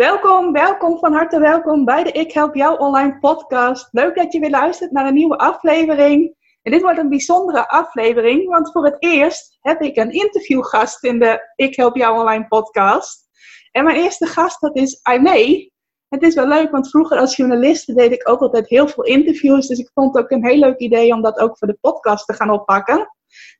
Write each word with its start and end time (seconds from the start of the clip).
Welkom, 0.00 0.52
welkom, 0.52 0.98
van 0.98 1.12
harte 1.12 1.38
welkom 1.38 1.84
bij 1.84 2.04
de 2.04 2.12
Ik 2.12 2.32
Help 2.32 2.54
Jou 2.54 2.78
Online 2.78 3.18
podcast. 3.18 3.88
Leuk 3.90 4.16
dat 4.16 4.32
je 4.32 4.40
weer 4.40 4.50
luistert 4.50 4.90
naar 4.90 5.06
een 5.06 5.14
nieuwe 5.14 5.38
aflevering. 5.38 6.34
En 6.62 6.72
dit 6.72 6.82
wordt 6.82 6.98
een 6.98 7.08
bijzondere 7.08 7.68
aflevering, 7.68 8.48
want 8.48 8.72
voor 8.72 8.84
het 8.84 8.96
eerst 8.98 9.58
heb 9.60 9.80
ik 9.80 9.96
een 9.96 10.10
interviewgast 10.10 11.04
in 11.04 11.18
de 11.18 11.52
Ik 11.56 11.76
Help 11.76 11.96
Jou 11.96 12.18
Online 12.18 12.46
podcast. 12.48 13.28
En 13.70 13.84
mijn 13.84 13.96
eerste 13.96 14.26
gast, 14.26 14.60
dat 14.60 14.76
is 14.76 15.02
Aimee. 15.02 15.72
Het 16.08 16.22
is 16.22 16.34
wel 16.34 16.46
leuk, 16.46 16.70
want 16.70 16.90
vroeger 16.90 17.18
als 17.18 17.36
journalist 17.36 17.96
deed 17.96 18.12
ik 18.12 18.28
ook 18.28 18.40
altijd 18.40 18.68
heel 18.68 18.88
veel 18.88 19.04
interviews. 19.04 19.66
Dus 19.66 19.78
ik 19.78 19.90
vond 19.94 20.14
het 20.14 20.24
ook 20.24 20.30
een 20.30 20.46
heel 20.46 20.58
leuk 20.58 20.78
idee 20.78 21.12
om 21.12 21.22
dat 21.22 21.38
ook 21.38 21.58
voor 21.58 21.68
de 21.68 21.78
podcast 21.80 22.26
te 22.26 22.34
gaan 22.34 22.50
oppakken. 22.50 23.08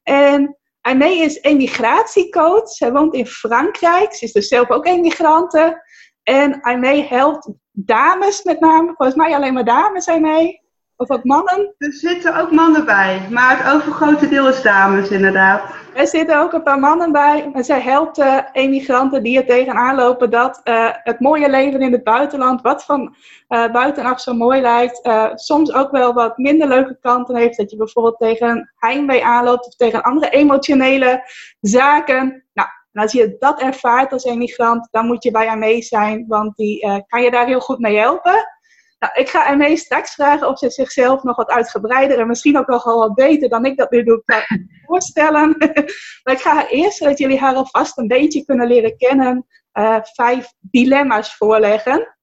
En 0.02 0.58
Aimee 0.80 1.18
is 1.18 1.40
emigratiecoach. 1.40 2.68
Zij 2.68 2.92
woont 2.92 3.14
in 3.14 3.26
Frankrijk. 3.26 4.14
Ze 4.14 4.24
is 4.24 4.32
dus 4.32 4.48
zelf 4.48 4.70
ook 4.70 4.86
emigrante. 4.86 5.88
En 6.22 6.60
Aimee 6.60 7.06
helpt 7.08 7.50
dames 7.72 8.42
met 8.42 8.60
name, 8.60 8.92
volgens 8.96 9.16
mij 9.16 9.34
alleen 9.34 9.54
maar 9.54 9.64
dames 9.64 10.04
zijn 10.04 10.22
mee. 10.22 10.60
Of 10.96 11.10
ook 11.10 11.24
mannen? 11.24 11.74
Er 11.78 11.92
zitten 11.92 12.36
ook 12.36 12.50
mannen 12.50 12.84
bij, 12.84 13.26
maar 13.30 13.58
het 13.58 13.74
overgrote 13.74 14.28
deel 14.28 14.48
is 14.48 14.62
dames 14.62 15.08
inderdaad. 15.08 15.62
Er 15.94 16.06
zitten 16.06 16.40
ook 16.40 16.52
een 16.52 16.62
paar 16.62 16.78
mannen 16.78 17.12
bij. 17.12 17.50
En 17.52 17.64
zij 17.64 17.80
helpt 17.80 18.18
uh, 18.18 18.38
emigranten 18.52 19.22
die 19.22 19.38
er 19.38 19.46
tegenaan 19.46 19.96
lopen 19.96 20.30
dat 20.30 20.60
uh, 20.64 20.88
het 20.92 21.20
mooie 21.20 21.50
leven 21.50 21.80
in 21.80 21.92
het 21.92 22.04
buitenland, 22.04 22.62
wat 22.62 22.84
van 22.84 23.14
uh, 23.48 23.72
buitenaf 23.72 24.20
zo 24.20 24.34
mooi 24.34 24.60
lijkt, 24.60 25.10
soms 25.34 25.72
ook 25.72 25.90
wel 25.90 26.12
wat 26.12 26.38
minder 26.38 26.68
leuke 26.68 26.98
kanten 27.00 27.36
heeft. 27.36 27.56
Dat 27.56 27.70
je 27.70 27.76
bijvoorbeeld 27.76 28.18
tegen 28.18 28.48
een 28.48 28.70
heimwee 28.76 29.24
aanloopt 29.24 29.66
of 29.66 29.74
tegen 29.74 30.02
andere 30.02 30.30
emotionele 30.30 31.22
zaken. 31.60 32.44
Nou, 32.52 32.68
en 32.92 33.02
als 33.02 33.12
je 33.12 33.36
dat 33.38 33.60
ervaart 33.60 34.12
als 34.12 34.24
emigrant, 34.24 34.88
dan 34.90 35.06
moet 35.06 35.22
je 35.22 35.30
bij 35.30 35.46
haar 35.46 35.58
mee 35.58 35.82
zijn, 35.82 36.24
want 36.28 36.56
die 36.56 36.86
uh, 36.86 36.96
kan 37.06 37.22
je 37.22 37.30
daar 37.30 37.46
heel 37.46 37.60
goed 37.60 37.78
mee 37.78 37.98
helpen. 37.98 38.58
Nou, 38.98 39.12
ik 39.14 39.28
ga 39.28 39.48
ermee 39.48 39.76
straks 39.76 40.14
vragen 40.14 40.48
of 40.48 40.58
ze 40.58 40.70
zichzelf 40.70 41.22
nog 41.22 41.36
wat 41.36 41.50
uitgebreider 41.50 42.18
en 42.18 42.26
misschien 42.26 42.58
ook 42.58 42.66
nog 42.66 42.84
wel 42.84 42.98
wat 42.98 43.14
beter 43.14 43.48
dan 43.48 43.64
ik 43.64 43.76
dat 43.76 43.90
nu 43.90 44.02
doe 44.02 44.22
voorstellen. 44.86 45.56
maar 46.24 46.34
ik 46.34 46.40
ga 46.40 46.68
eerst, 46.68 46.96
zodat 46.96 47.18
jullie 47.18 47.38
haar 47.38 47.54
alvast 47.54 47.98
een 47.98 48.08
beetje 48.08 48.44
kunnen 48.44 48.66
leren 48.66 48.96
kennen, 48.96 49.46
uh, 49.72 49.96
vijf 50.02 50.52
dilemma's 50.60 51.36
voorleggen. 51.36 52.16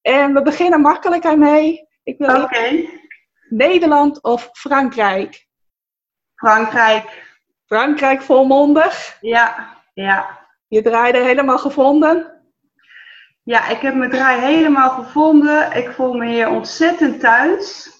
En 0.00 0.34
we 0.34 0.42
beginnen 0.42 0.80
makkelijk 0.80 1.24
ermee. 1.24 1.88
Ik 2.02 2.18
wil 2.18 2.42
okay. 2.42 2.88
Nederland 3.48 4.22
of 4.22 4.48
Frankrijk? 4.52 5.46
Frankrijk. 6.34 7.30
Frankrijk 7.66 8.22
volmondig? 8.22 9.16
Ja. 9.20 9.81
Ja. 9.92 10.38
Je 10.68 10.82
draai 10.82 11.12
er 11.12 11.24
helemaal 11.24 11.58
gevonden? 11.58 12.42
Ja, 13.42 13.68
ik 13.68 13.80
heb 13.80 13.94
mijn 13.94 14.10
draai 14.10 14.40
helemaal 14.40 14.90
gevonden. 14.90 15.76
Ik 15.76 15.90
voel 15.90 16.14
me 16.14 16.26
hier 16.26 16.48
ontzettend 16.48 17.20
thuis. 17.20 17.90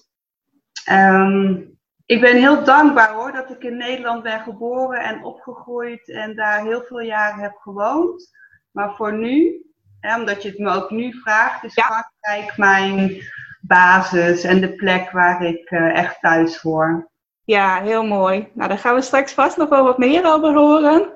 Um, 0.91 1.73
ik 2.05 2.21
ben 2.21 2.37
heel 2.37 2.63
dankbaar 2.63 3.13
hoor 3.13 3.31
dat 3.31 3.49
ik 3.49 3.63
in 3.63 3.77
Nederland 3.77 4.23
ben 4.23 4.39
geboren 4.39 4.99
en 4.99 5.23
opgegroeid 5.23 6.09
en 6.09 6.35
daar 6.35 6.63
heel 6.63 6.81
veel 6.81 6.99
jaren 6.99 7.39
heb 7.39 7.55
gewoond. 7.55 8.29
Maar 8.71 8.95
voor 8.95 9.13
nu, 9.13 9.65
hè, 9.99 10.19
omdat 10.19 10.43
je 10.43 10.49
het 10.49 10.57
me 10.57 10.69
ook 10.71 10.89
nu 10.89 11.13
vraagt, 11.13 11.63
is 11.63 11.75
ja. 11.75 11.83
Frankrijk 11.83 12.57
mijn 12.57 13.21
basis 13.61 14.43
en 14.43 14.61
de 14.61 14.75
plek 14.75 15.11
waar 15.11 15.43
ik 15.43 15.71
uh, 15.71 15.97
echt 15.97 16.19
thuis 16.21 16.57
hoor. 16.57 17.11
Ja, 17.43 17.81
heel 17.81 18.05
mooi. 18.05 18.49
Nou, 18.53 18.69
daar 18.69 18.77
gaan 18.77 18.95
we 18.95 19.01
straks 19.01 19.33
vast 19.33 19.57
nog 19.57 19.69
wel 19.69 19.83
wat 19.83 19.97
meer 19.97 20.33
over 20.33 20.53
horen. 20.53 21.11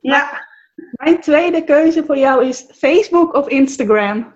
Ja. 0.00 0.46
Mijn 0.90 1.20
tweede 1.20 1.64
keuze 1.64 2.04
voor 2.04 2.16
jou 2.16 2.44
is 2.44 2.66
Facebook 2.74 3.34
of 3.34 3.48
Instagram? 3.48 4.34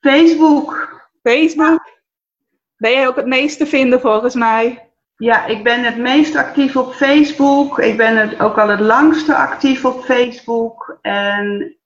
Facebook. 0.00 1.00
Facebook. 1.22 1.94
Ben 2.76 2.90
jij 2.90 3.08
ook 3.08 3.16
het 3.16 3.26
meest 3.26 3.58
te 3.58 3.66
vinden 3.66 4.00
volgens 4.00 4.34
mij? 4.34 4.90
Ja, 5.16 5.46
ik 5.46 5.64
ben 5.64 5.84
het 5.84 5.96
meest 5.96 6.36
actief 6.36 6.76
op 6.76 6.92
Facebook. 6.92 7.78
Ik 7.78 7.96
ben 7.96 8.16
het 8.16 8.40
ook 8.40 8.58
al 8.58 8.68
het 8.68 8.80
langste 8.80 9.34
actief 9.36 9.84
op 9.84 10.04
Facebook. 10.04 10.98
En 11.00 11.76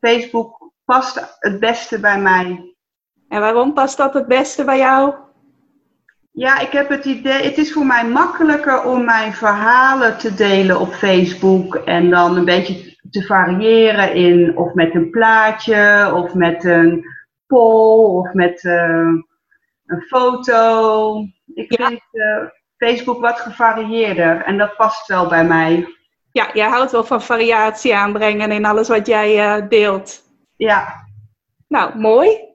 Facebook 0.00 0.72
past 0.84 1.36
het 1.38 1.60
beste 1.60 2.00
bij 2.00 2.20
mij. 2.20 2.74
En 3.28 3.40
waarom 3.40 3.72
past 3.72 3.96
dat 3.96 4.14
het 4.14 4.26
beste 4.26 4.64
bij 4.64 4.78
jou? 4.78 5.14
Ja, 6.32 6.58
ik 6.58 6.72
heb 6.72 6.88
het 6.88 7.04
idee, 7.04 7.42
het 7.42 7.58
is 7.58 7.72
voor 7.72 7.86
mij 7.86 8.06
makkelijker 8.08 8.82
om 8.84 9.04
mijn 9.04 9.32
verhalen 9.32 10.18
te 10.18 10.34
delen 10.34 10.80
op 10.80 10.92
Facebook 10.92 11.74
en 11.74 12.10
dan 12.10 12.36
een 12.36 12.44
beetje 12.44 12.96
te 13.10 13.22
variëren 13.22 14.14
in 14.14 14.56
of 14.56 14.74
met 14.74 14.94
een 14.94 15.10
plaatje 15.10 16.10
of 16.14 16.34
met 16.34 16.64
een 16.64 17.04
poll 17.46 18.18
of 18.18 18.32
met 18.32 18.64
uh, 18.64 19.08
een 19.86 20.02
foto. 20.08 21.24
Ik 21.54 21.78
ja. 21.78 21.86
vind 21.86 22.02
uh, 22.12 22.44
Facebook 22.76 23.20
wat 23.20 23.40
gevarieerder 23.40 24.42
en 24.42 24.58
dat 24.58 24.76
past 24.76 25.06
wel 25.06 25.28
bij 25.28 25.44
mij. 25.44 25.94
Ja, 26.32 26.50
jij 26.52 26.68
houdt 26.68 26.92
wel 26.92 27.04
van 27.04 27.22
variatie 27.22 27.96
aanbrengen 27.96 28.50
in 28.50 28.64
alles 28.64 28.88
wat 28.88 29.06
jij 29.06 29.58
uh, 29.58 29.68
deelt. 29.68 30.22
Ja. 30.56 31.06
Nou, 31.68 31.98
mooi. 31.98 32.49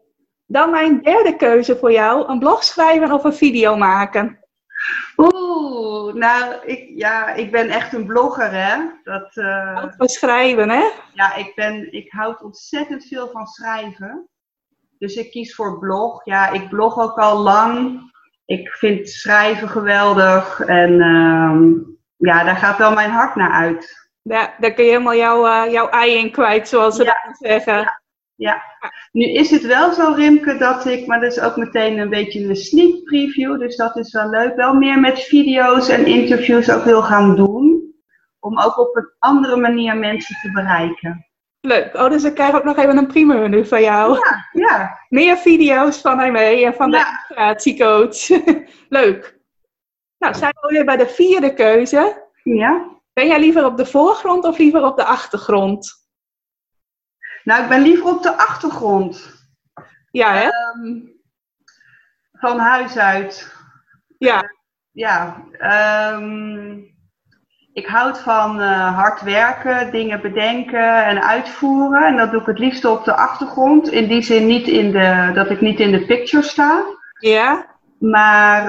Dan 0.46 0.70
mijn 0.70 1.02
derde 1.02 1.36
keuze 1.36 1.78
voor 1.78 1.92
jou: 1.92 2.28
een 2.30 2.40
blog 2.40 2.64
schrijven 2.64 3.12
of 3.12 3.24
een 3.24 3.34
video 3.34 3.78
maken. 3.78 4.40
Oeh, 5.18 6.14
nou, 6.14 6.56
ik, 6.66 6.90
ja, 6.96 7.34
ik 7.34 7.52
ben 7.52 7.70
echt 7.70 7.94
een 7.94 8.06
blogger, 8.06 8.52
hè. 8.52 8.78
Dat, 9.04 9.36
uh, 9.36 9.84
van 9.98 10.08
schrijven, 10.08 10.70
hè? 10.70 10.84
Ja, 11.14 11.36
ik, 11.36 11.52
ben, 11.56 11.94
ik 11.94 12.12
houd 12.12 12.44
ontzettend 12.44 13.06
veel 13.06 13.30
van 13.30 13.46
schrijven. 13.46 14.30
Dus 14.98 15.16
ik 15.16 15.32
kies 15.32 15.56
voor 15.56 15.80
blog. 15.80 16.26
Ja, 16.26 16.50
ik 16.50 16.70
blog 16.70 17.00
ook 17.00 17.18
al 17.18 17.38
lang. 17.38 18.02
Ik 18.46 18.70
vind 18.70 19.10
schrijven 19.10 19.70
geweldig. 19.70 20.60
En 20.60 20.92
uh, 20.92 21.62
ja, 22.16 22.44
daar 22.44 22.56
gaat 22.56 22.78
wel 22.78 22.94
mijn 22.94 23.10
hart 23.10 23.36
naar 23.36 23.52
uit. 23.52 24.10
Ja, 24.22 24.56
daar 24.60 24.74
kun 24.74 24.84
je 24.84 24.90
helemaal 24.90 25.16
jouw, 25.16 25.46
uh, 25.46 25.72
jouw 25.72 25.90
ei 25.90 26.18
in 26.18 26.32
kwijt, 26.32 26.68
zoals 26.68 26.96
ze 26.96 27.04
ja, 27.04 27.24
dat 27.26 27.38
zeggen. 27.38 27.80
Ja. 27.80 28.04
Ja, 28.36 28.62
nu 29.12 29.24
is 29.24 29.52
het 29.52 29.66
wel 29.66 29.94
zo, 29.94 30.14
Rimke, 30.16 30.58
dat 30.58 30.86
ik, 30.86 31.08
maar 31.08 31.20
dat 31.20 31.32
is 31.32 31.40
ook 31.40 31.56
meteen 31.56 31.98
een 31.98 32.10
beetje 32.10 32.44
een 32.44 32.56
sneak 32.56 33.04
preview, 33.04 33.60
dus 33.60 33.76
dat 33.76 33.98
is 33.98 34.14
wel 34.14 34.30
leuk, 34.30 34.56
wel 34.56 34.74
meer 34.74 35.00
met 35.00 35.20
video's 35.20 35.90
en 35.90 36.06
interviews 36.06 36.72
ook 36.72 36.84
wil 36.84 37.02
gaan 37.02 37.36
doen, 37.36 37.94
om 38.40 38.60
ook 38.60 38.78
op 38.78 38.96
een 38.96 39.12
andere 39.20 39.56
manier 39.56 39.98
mensen 39.98 40.36
te 40.42 40.52
bereiken. 40.52 41.26
Leuk. 41.62 41.96
Oh, 41.96 42.10
dus 42.10 42.24
ik 42.24 42.34
krijg 42.34 42.56
ook 42.56 42.64
nog 42.64 42.78
even 42.78 42.98
een 42.98 43.08
primeur 43.08 43.50
nu 43.50 43.66
van 43.66 43.82
jou. 43.82 44.14
Ja, 44.14 44.50
ja. 44.52 45.00
Meer 45.10 45.38
video's 45.38 46.02
van 46.02 46.16
mij 46.16 46.32
mee 46.32 46.66
en 46.66 46.74
van 46.74 46.92
de 46.92 46.98
integratiecoach. 46.98 48.30
Leuk. 48.90 49.40
Nou, 50.18 50.34
zijn 50.34 50.54
we 50.62 50.68
weer 50.68 50.86
bij 50.86 50.98
de 50.98 51.08
vierde 51.08 51.54
keuze. 51.54 52.28
Ja. 52.44 53.00
Ben 53.14 53.28
jij 53.28 53.40
liever 53.40 53.66
op 53.66 53.78
de 53.78 53.86
voorgrond 53.86 54.46
of 54.46 54.58
liever 54.58 54.84
op 54.84 54.98
de 54.98 55.06
achtergrond? 55.06 56.05
Nou, 57.46 57.64
ik 57.64 57.70
ben 57.70 57.82
liever 57.82 58.06
op 58.06 58.24
de 58.24 58.38
achtergrond. 58.38 59.44
Ja, 60.12 60.34
hè? 60.34 60.50
Um, 60.76 61.14
van 62.32 62.60
huis 62.60 62.98
uit. 62.98 63.56
Ja. 64.18 64.44
Uh, 64.44 64.50
ja. 64.92 65.38
Um, 66.14 66.94
ik 67.74 67.88
houd 67.88 68.20
van 68.20 68.60
uh, 68.60 68.96
hard 68.96 69.22
werken, 69.22 69.92
dingen 69.92 70.22
bedenken 70.22 71.06
en 71.06 71.24
uitvoeren. 71.24 72.06
En 72.06 72.18
dat 72.18 72.32
doe 72.32 72.40
ik 72.40 72.46
het 72.48 72.60
liefst 72.60 72.86
op 72.86 73.06
de 73.06 73.16
achtergrond. 73.16 73.88
In 73.88 74.08
die 74.08 74.22
zin 74.22 74.46
niet 74.46 74.68
in 74.68 74.92
de, 74.92 75.32
dat 75.34 75.50
ik 75.50 75.62
niet 75.62 75.80
in 75.80 75.92
de 75.92 76.06
picture 76.06 76.44
sta. 76.44 76.84
Ja. 77.20 77.66
Maar 78.00 78.66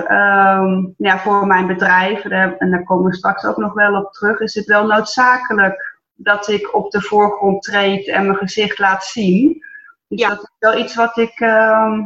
um, 0.58 0.94
ja, 0.96 1.18
voor 1.18 1.46
mijn 1.46 1.66
bedrijf, 1.66 2.24
en 2.24 2.70
daar 2.70 2.84
komen 2.84 3.10
we 3.10 3.16
straks 3.16 3.44
ook 3.44 3.56
nog 3.56 3.72
wel 3.72 3.94
op 3.94 4.12
terug, 4.12 4.40
is 4.40 4.54
het 4.54 4.66
wel 4.66 4.86
noodzakelijk 4.86 5.95
dat 6.16 6.48
ik 6.48 6.74
op 6.74 6.90
de 6.90 7.00
voorgrond 7.00 7.62
treed 7.62 8.08
en 8.08 8.26
mijn 8.26 8.38
gezicht 8.38 8.78
laat 8.78 9.04
zien. 9.04 9.64
Dus 10.08 10.20
ja. 10.20 10.28
dat 10.28 10.38
is 10.38 10.50
wel 10.58 10.78
iets 10.78 10.94
wat 10.94 11.16
ik 11.16 11.40
uh, 11.40 11.98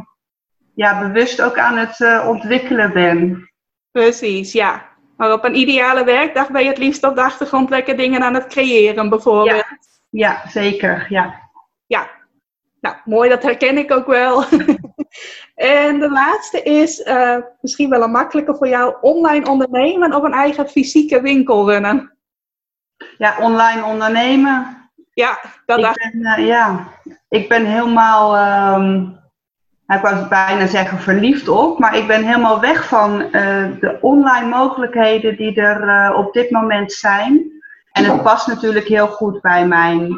ja, 0.75 0.99
bewust 0.99 1.41
ook 1.41 1.57
aan 1.57 1.77
het 1.77 1.99
uh, 1.99 2.25
ontwikkelen 2.27 2.93
ben. 2.93 3.51
Precies, 3.91 4.51
ja. 4.51 4.89
Maar 5.17 5.33
op 5.33 5.43
een 5.43 5.55
ideale 5.55 6.03
werkdag 6.03 6.49
ben 6.49 6.63
je 6.63 6.69
het 6.69 6.77
liefst 6.77 7.03
op 7.03 7.15
de 7.15 7.23
achtergrond 7.23 7.69
lekker 7.69 7.97
dingen 7.97 8.21
aan 8.21 8.33
het 8.33 8.47
creëren, 8.47 9.09
bijvoorbeeld. 9.09 9.65
Ja, 9.69 9.77
ja 10.09 10.49
zeker, 10.49 11.05
ja. 11.09 11.49
Ja, 11.87 12.09
nou 12.81 12.95
mooi, 13.05 13.29
dat 13.29 13.43
herken 13.43 13.77
ik 13.77 13.91
ook 13.91 14.05
wel. 14.07 14.43
En 15.55 15.99
de 15.99 16.09
laatste 16.09 16.61
is 16.61 16.99
uh, 16.99 17.37
misschien 17.61 17.89
wel 17.89 18.03
een 18.03 18.11
makkelijke 18.11 18.55
voor 18.55 18.67
jou: 18.67 18.95
online 19.01 19.49
ondernemen 19.49 20.13
of 20.13 20.23
een 20.23 20.33
eigen 20.33 20.69
fysieke 20.69 21.21
winkel 21.21 21.69
runnen? 21.69 22.17
Ja, 23.21 23.35
online 23.39 23.83
ondernemen. 23.83 24.77
Ja, 25.13 25.39
dat 25.65 25.79
ik 25.79 26.11
ben, 26.11 26.39
uh, 26.39 26.47
ja, 26.47 26.87
ik 27.29 27.49
ben 27.49 27.65
helemaal, 27.65 28.37
um, 28.79 29.19
ik 29.87 30.01
wou 30.01 30.27
bijna 30.27 30.67
zeggen 30.67 30.99
verliefd 30.99 31.47
op, 31.47 31.79
maar 31.79 31.95
ik 31.95 32.07
ben 32.07 32.23
helemaal 32.23 32.59
weg 32.59 32.87
van 32.87 33.21
uh, 33.21 33.31
de 33.79 33.97
online 34.01 34.47
mogelijkheden 34.47 35.37
die 35.37 35.61
er 35.61 36.13
op 36.15 36.33
dit 36.33 36.51
moment 36.51 36.91
zijn. 36.91 37.51
En 37.91 38.05
het 38.05 38.23
past 38.23 38.47
natuurlijk 38.47 38.87
heel 38.87 39.07
goed 39.07 39.41
bij 39.41 39.67
mijn 39.67 40.15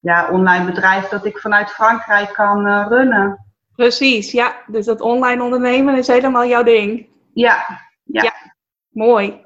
ja, 0.00 0.28
online 0.30 0.64
bedrijf 0.64 1.08
dat 1.08 1.24
ik 1.24 1.38
vanuit 1.38 1.70
Frankrijk 1.70 2.32
kan 2.32 2.88
runnen. 2.88 3.44
Precies, 3.76 4.32
ja. 4.32 4.54
Dus 4.66 4.86
dat 4.86 5.00
online 5.00 5.42
ondernemen 5.42 5.96
is 5.96 6.06
helemaal 6.06 6.46
jouw 6.46 6.62
ding. 6.62 7.08
Ja, 7.32 7.64
ja. 8.02 8.22
ja 8.22 8.32
mooi. 8.88 9.43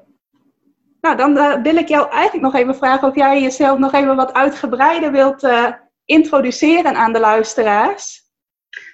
Nou, 1.01 1.17
dan 1.17 1.37
uh, 1.37 1.61
wil 1.61 1.75
ik 1.75 1.87
jou 1.87 2.09
eigenlijk 2.09 2.43
nog 2.43 2.55
even 2.55 2.75
vragen 2.75 3.07
of 3.07 3.15
jij 3.15 3.41
jezelf 3.41 3.77
nog 3.77 3.93
even 3.93 4.15
wat 4.15 4.33
uitgebreider 4.33 5.11
wilt 5.11 5.43
uh, 5.43 5.65
introduceren 6.05 6.95
aan 6.95 7.13
de 7.13 7.19
luisteraars. 7.19 8.21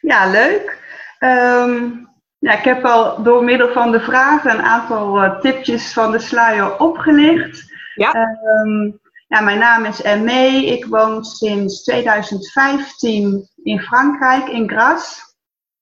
Ja, 0.01 0.29
leuk. 0.31 0.83
Um, 1.19 2.09
ja, 2.37 2.57
ik 2.57 2.63
heb 2.63 2.85
al 2.85 3.23
door 3.23 3.43
middel 3.43 3.71
van 3.71 3.91
de 3.91 3.99
vragen 3.99 4.51
een 4.51 4.61
aantal 4.61 5.39
tipjes 5.39 5.93
van 5.93 6.11
de 6.11 6.19
sluier 6.19 6.79
opgelicht. 6.79 7.73
Ja. 7.95 8.15
Um, 8.63 8.99
ja, 9.27 9.41
mijn 9.41 9.59
naam 9.59 9.85
is 9.85 10.01
Emme. 10.01 10.65
Ik 10.65 10.85
woon 10.85 11.23
sinds 11.23 11.83
2015 11.83 13.49
in 13.63 13.79
Frankrijk, 13.79 14.47
in 14.47 14.69
Grasse, 14.69 15.21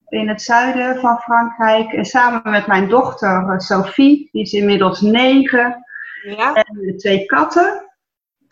in 0.07 0.27
het 0.27 0.41
zuiden 0.41 0.99
van 0.99 1.17
Frankrijk. 1.17 1.93
En 1.93 2.05
samen 2.05 2.51
met 2.51 2.67
mijn 2.67 2.89
dochter 2.89 3.49
eh, 3.49 3.57
Sophie, 3.57 4.29
die 4.31 4.41
is 4.41 4.53
inmiddels 4.53 5.01
negen. 5.01 5.85
Ja. 6.23 6.53
En 6.53 6.97
twee 6.97 7.25
katten. 7.25 7.91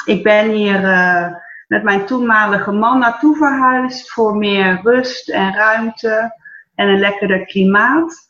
Ik 0.05 0.23
ben 0.23 0.49
hier 0.49 0.81
uh, 0.81 1.27
met 1.67 1.83
mijn 1.83 2.05
toenmalige 2.05 2.71
man 2.71 2.99
naartoe 2.99 3.35
verhuisd 3.35 4.11
voor 4.11 4.35
meer 4.35 4.79
rust 4.83 5.29
en 5.29 5.53
ruimte 5.53 6.35
en 6.75 6.87
een 6.87 6.99
lekkerder 6.99 7.45
klimaat. 7.45 8.29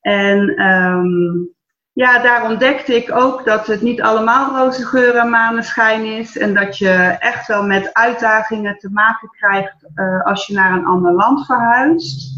En 0.00 0.66
um, 0.66 1.54
ja, 1.92 2.18
daar 2.18 2.50
ontdekte 2.50 2.94
ik 2.94 3.12
ook 3.12 3.44
dat 3.44 3.66
het 3.66 3.82
niet 3.82 4.02
allemaal 4.02 4.56
roze 4.56 4.86
geur 4.86 5.16
en 5.16 5.30
maneschijn 5.30 6.04
is. 6.04 6.38
En 6.38 6.54
dat 6.54 6.78
je 6.78 7.16
echt 7.18 7.46
wel 7.46 7.66
met 7.66 7.94
uitdagingen 7.94 8.78
te 8.78 8.90
maken 8.92 9.28
krijgt 9.28 9.74
uh, 9.94 10.24
als 10.24 10.46
je 10.46 10.54
naar 10.54 10.72
een 10.72 10.86
ander 10.86 11.12
land 11.12 11.46
verhuist. 11.46 12.36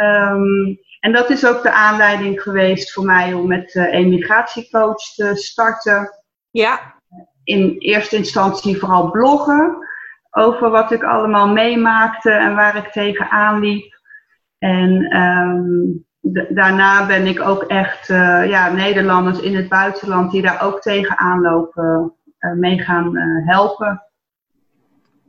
Um, 0.00 0.78
en 1.08 1.14
dat 1.14 1.30
is 1.30 1.46
ook 1.46 1.62
de 1.62 1.72
aanleiding 1.72 2.42
geweest 2.42 2.92
voor 2.92 3.04
mij 3.04 3.32
om 3.32 3.46
met 3.46 3.74
uh, 3.74 3.94
emigratiecoach 3.94 5.14
te 5.14 5.36
starten. 5.36 6.10
Ja. 6.50 6.94
In 7.44 7.76
eerste 7.78 8.16
instantie 8.16 8.78
vooral 8.78 9.10
bloggen 9.10 9.76
over 10.30 10.70
wat 10.70 10.90
ik 10.90 11.02
allemaal 11.02 11.48
meemaakte 11.48 12.30
en 12.30 12.54
waar 12.54 12.76
ik 12.76 12.92
tegenaan 12.92 13.60
liep. 13.60 14.00
En 14.58 15.16
um, 15.16 16.06
daarna 16.48 17.06
ben 17.06 17.26
ik 17.26 17.40
ook 17.40 17.62
echt 17.62 18.08
uh, 18.08 18.48
ja, 18.48 18.70
Nederlanders 18.70 19.40
in 19.40 19.56
het 19.56 19.68
buitenland 19.68 20.30
die 20.30 20.42
daar 20.42 20.62
ook 20.62 20.80
tegenaan 20.80 21.40
lopen 21.40 22.14
uh, 22.38 22.52
mee 22.52 22.78
gaan 22.78 23.16
uh, 23.16 23.48
helpen. 23.48 24.02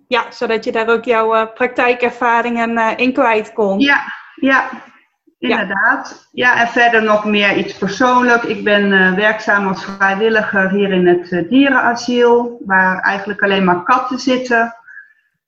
Ja, 0.07 0.31
zodat 0.31 0.63
je 0.63 0.71
daar 0.71 0.89
ook 0.89 1.03
jouw 1.03 1.51
praktijkervaringen 1.53 2.97
in 2.97 3.13
kwijt 3.13 3.53
kon. 3.53 3.79
Ja, 3.79 4.01
ja, 4.35 4.69
inderdaad. 5.39 6.29
Ja. 6.31 6.53
ja. 6.53 6.61
en 6.61 6.67
verder 6.67 7.03
nog 7.03 7.25
meer 7.25 7.55
iets 7.57 7.77
persoonlijk. 7.77 8.43
Ik 8.43 8.63
ben 8.63 9.15
werkzaam 9.15 9.67
als 9.67 9.85
vrijwilliger 9.85 10.69
hier 10.69 10.91
in 10.91 11.07
het 11.07 11.49
dierenasiel, 11.49 12.61
waar 12.65 12.99
eigenlijk 12.99 13.41
alleen 13.41 13.63
maar 13.63 13.83
katten 13.83 14.19
zitten. 14.19 14.73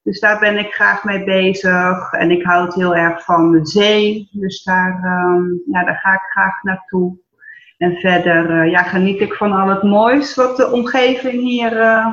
Dus 0.03 0.19
daar 0.19 0.39
ben 0.39 0.57
ik 0.57 0.73
graag 0.73 1.03
mee 1.03 1.23
bezig. 1.23 2.11
En 2.11 2.31
ik 2.31 2.43
houd 2.43 2.73
heel 2.73 2.95
erg 2.95 3.23
van 3.23 3.51
de 3.51 3.65
zee. 3.65 4.29
Dus 4.31 4.63
daar, 4.63 5.01
um, 5.03 5.61
ja, 5.71 5.83
daar 5.83 5.99
ga 6.03 6.13
ik 6.13 6.29
graag 6.29 6.63
naartoe. 6.63 7.17
En 7.77 7.95
verder 7.95 8.65
uh, 8.65 8.71
ja, 8.71 8.83
geniet 8.83 9.21
ik 9.21 9.33
van 9.33 9.51
al 9.51 9.67
het 9.67 9.83
moois 9.83 10.35
wat 10.35 10.57
de 10.57 10.71
omgeving 10.71 11.41
hier 11.41 12.03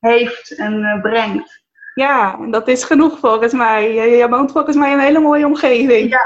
heeft 0.00 0.56
en 0.56 0.98
brengt. 1.02 1.64
Ja, 1.94 2.36
dat 2.50 2.68
is 2.68 2.84
genoeg 2.84 3.18
volgens 3.18 3.52
mij. 3.52 3.94
Je, 3.94 4.02
je 4.02 4.28
woont 4.28 4.52
volgens 4.52 4.76
mij 4.76 4.90
in 4.90 4.98
een 4.98 5.04
hele 5.04 5.20
mooie 5.20 5.46
omgeving. 5.46 6.10
Ja, 6.10 6.20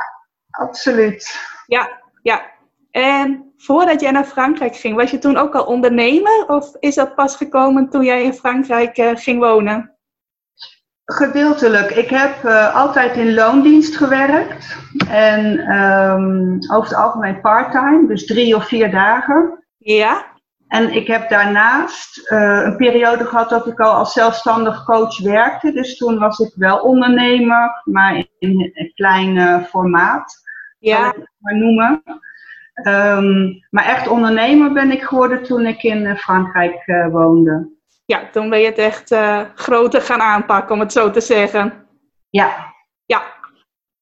absoluut. 0.59 1.39
Ja, 1.67 2.01
ja. 2.23 2.53
En 2.91 3.53
voordat 3.57 4.01
jij 4.01 4.11
naar 4.11 4.25
Frankrijk 4.25 4.77
ging, 4.77 4.97
was 4.97 5.11
je 5.11 5.19
toen 5.19 5.37
ook 5.37 5.55
al 5.55 5.65
ondernemer? 5.65 6.45
Of 6.47 6.77
is 6.81 6.95
dat 6.95 7.15
pas 7.15 7.37
gekomen 7.37 7.89
toen 7.89 8.05
jij 8.05 8.23
in 8.23 8.35
Frankrijk 8.35 8.93
ging 9.15 9.39
wonen? 9.39 9.95
Gedeeltelijk. 11.05 11.91
Ik 11.91 12.09
heb 12.09 12.45
uh, 12.45 12.75
altijd 12.75 13.17
in 13.17 13.35
loondienst 13.35 13.97
gewerkt. 13.97 14.77
En 15.09 15.73
um, 15.77 16.59
over 16.73 16.89
het 16.89 16.99
algemeen 16.99 17.41
parttime, 17.41 18.07
dus 18.07 18.27
drie 18.27 18.57
of 18.57 18.67
vier 18.67 18.91
dagen. 18.91 19.65
Ja. 19.79 20.33
En 20.69 20.95
ik 20.95 21.07
heb 21.07 21.29
daarnaast 21.29 22.31
uh, 22.31 22.63
een 22.65 22.77
periode 22.77 23.25
gehad 23.25 23.51
dat 23.51 23.67
ik 23.67 23.81
al 23.81 23.93
als 23.93 24.13
zelfstandig 24.13 24.85
coach 24.85 25.21
werkte. 25.21 25.73
Dus 25.73 25.97
toen 25.97 26.19
was 26.19 26.39
ik 26.39 26.53
wel 26.55 26.79
ondernemer, 26.79 27.83
maar 27.85 28.25
in 28.39 28.73
een 28.75 28.93
klein 28.95 29.65
formaat. 29.65 30.43
Ja. 30.85 31.01
Zal 31.01 31.09
ik 31.09 31.17
het 31.17 31.31
maar 31.39 31.57
noemen. 31.57 32.03
Um, 32.87 33.65
maar 33.71 33.85
echt 33.85 34.09
ondernemer 34.09 34.73
ben 34.73 34.91
ik 34.91 35.03
geworden 35.03 35.43
toen 35.43 35.67
ik 35.67 35.83
in 35.83 36.17
Frankrijk 36.17 37.09
woonde 37.11 37.73
ja, 38.07 38.31
toen 38.31 38.49
ben 38.49 38.61
je 38.61 38.67
het 38.67 38.79
echt 38.79 39.13
uh, 39.13 39.41
groter 39.55 40.01
gaan 40.01 40.21
aanpakken, 40.21 40.75
om 40.75 40.81
het 40.81 40.93
zo 40.93 41.11
te 41.11 41.21
zeggen. 41.21 41.73
Ja. 42.31 42.73
Ja. 43.05 43.23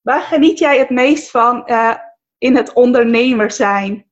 Waar 0.00 0.20
geniet 0.20 0.58
jij 0.58 0.79
het 0.79 0.90
meest 0.90 1.31
van 1.31 1.62
uh, 1.67 1.94
in 2.38 2.56
het 2.56 2.73
ondernemer 2.73 3.50
zijn? 3.50 4.11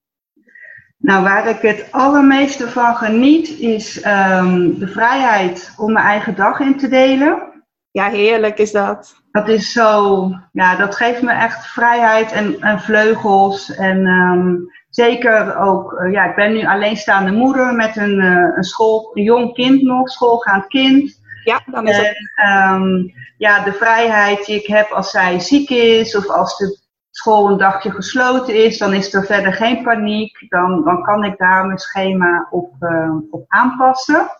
Nou, 0.96 1.23
waar 1.23 1.49
ik 1.49 1.61
het 1.61 1.88
allermeeste 1.90 2.69
van 2.69 2.96
geniet 2.96 3.58
is 3.58 4.06
um, 4.06 4.78
de 4.78 4.88
vrijheid 4.88 5.75
om 5.76 5.92
mijn 5.92 6.06
eigen 6.06 6.35
dag 6.35 6.61
in 6.61 6.76
te 6.76 6.88
delen. 6.88 7.50
Ja, 7.90 8.09
heerlijk 8.09 8.59
is 8.59 8.73
dat. 8.73 9.23
Dat 9.30 9.49
is 9.49 9.73
zo, 9.73 10.28
ja, 10.52 10.76
dat 10.76 10.97
geeft 10.97 11.23
me 11.23 11.32
echt 11.32 11.66
vrijheid 11.66 12.32
en, 12.32 12.61
en 12.61 12.80
vleugels. 12.80 13.75
En 13.75 14.06
um, 14.06 14.70
Zeker 14.90 15.56
ook, 15.56 15.92
uh, 15.92 16.12
ja, 16.12 16.25
ik 16.25 16.35
ben 16.35 16.52
nu 16.52 16.66
alleenstaande 16.66 17.32
moeder 17.32 17.75
met 17.75 17.97
een, 17.97 18.20
uh, 18.20 18.56
een, 18.56 18.64
school, 18.64 19.11
een 19.14 19.23
jong 19.23 19.54
kind 19.54 19.82
nog, 19.82 20.09
schoolgaand 20.09 20.66
kind. 20.66 21.20
Ja, 21.44 21.62
dan 21.66 21.88
is 21.88 21.97
het. 21.97 22.16
En, 22.35 22.75
um, 22.75 23.12
ja, 23.37 23.64
de 23.64 23.73
vrijheid 23.73 24.47
die 24.47 24.56
ik 24.56 24.66
heb 24.66 24.90
als 24.90 25.11
zij 25.11 25.40
ziek 25.40 25.70
is 25.70 26.16
of 26.16 26.28
als 26.28 26.56
de 26.56 26.78
school 27.11 27.50
een 27.50 27.59
dagje 27.59 27.90
gesloten 27.90 28.64
is, 28.64 28.78
dan 28.78 28.94
is 28.94 29.14
er 29.14 29.25
verder 29.25 29.52
geen 29.52 29.82
paniek. 29.82 30.47
Dan, 30.49 30.85
dan 30.85 31.02
kan 31.02 31.25
ik 31.25 31.38
daar 31.38 31.66
mijn 31.66 31.78
schema 31.78 32.47
op, 32.50 32.75
uh, 32.80 33.14
op 33.30 33.44
aanpassen. 33.49 34.30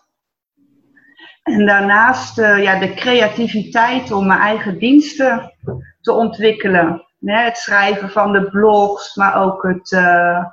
En 1.43 1.65
daarnaast 1.65 2.35
ja, 2.35 2.79
de 2.79 2.93
creativiteit 2.93 4.11
om 4.11 4.27
mijn 4.27 4.39
eigen 4.39 4.77
diensten 4.77 5.53
te 6.01 6.11
ontwikkelen 6.11 7.05
het 7.25 7.57
schrijven 7.57 8.09
van 8.09 8.31
de 8.31 8.49
blogs, 8.49 9.15
maar 9.15 9.43
ook 9.43 9.63
het, 9.63 9.91
uh, 9.91 10.45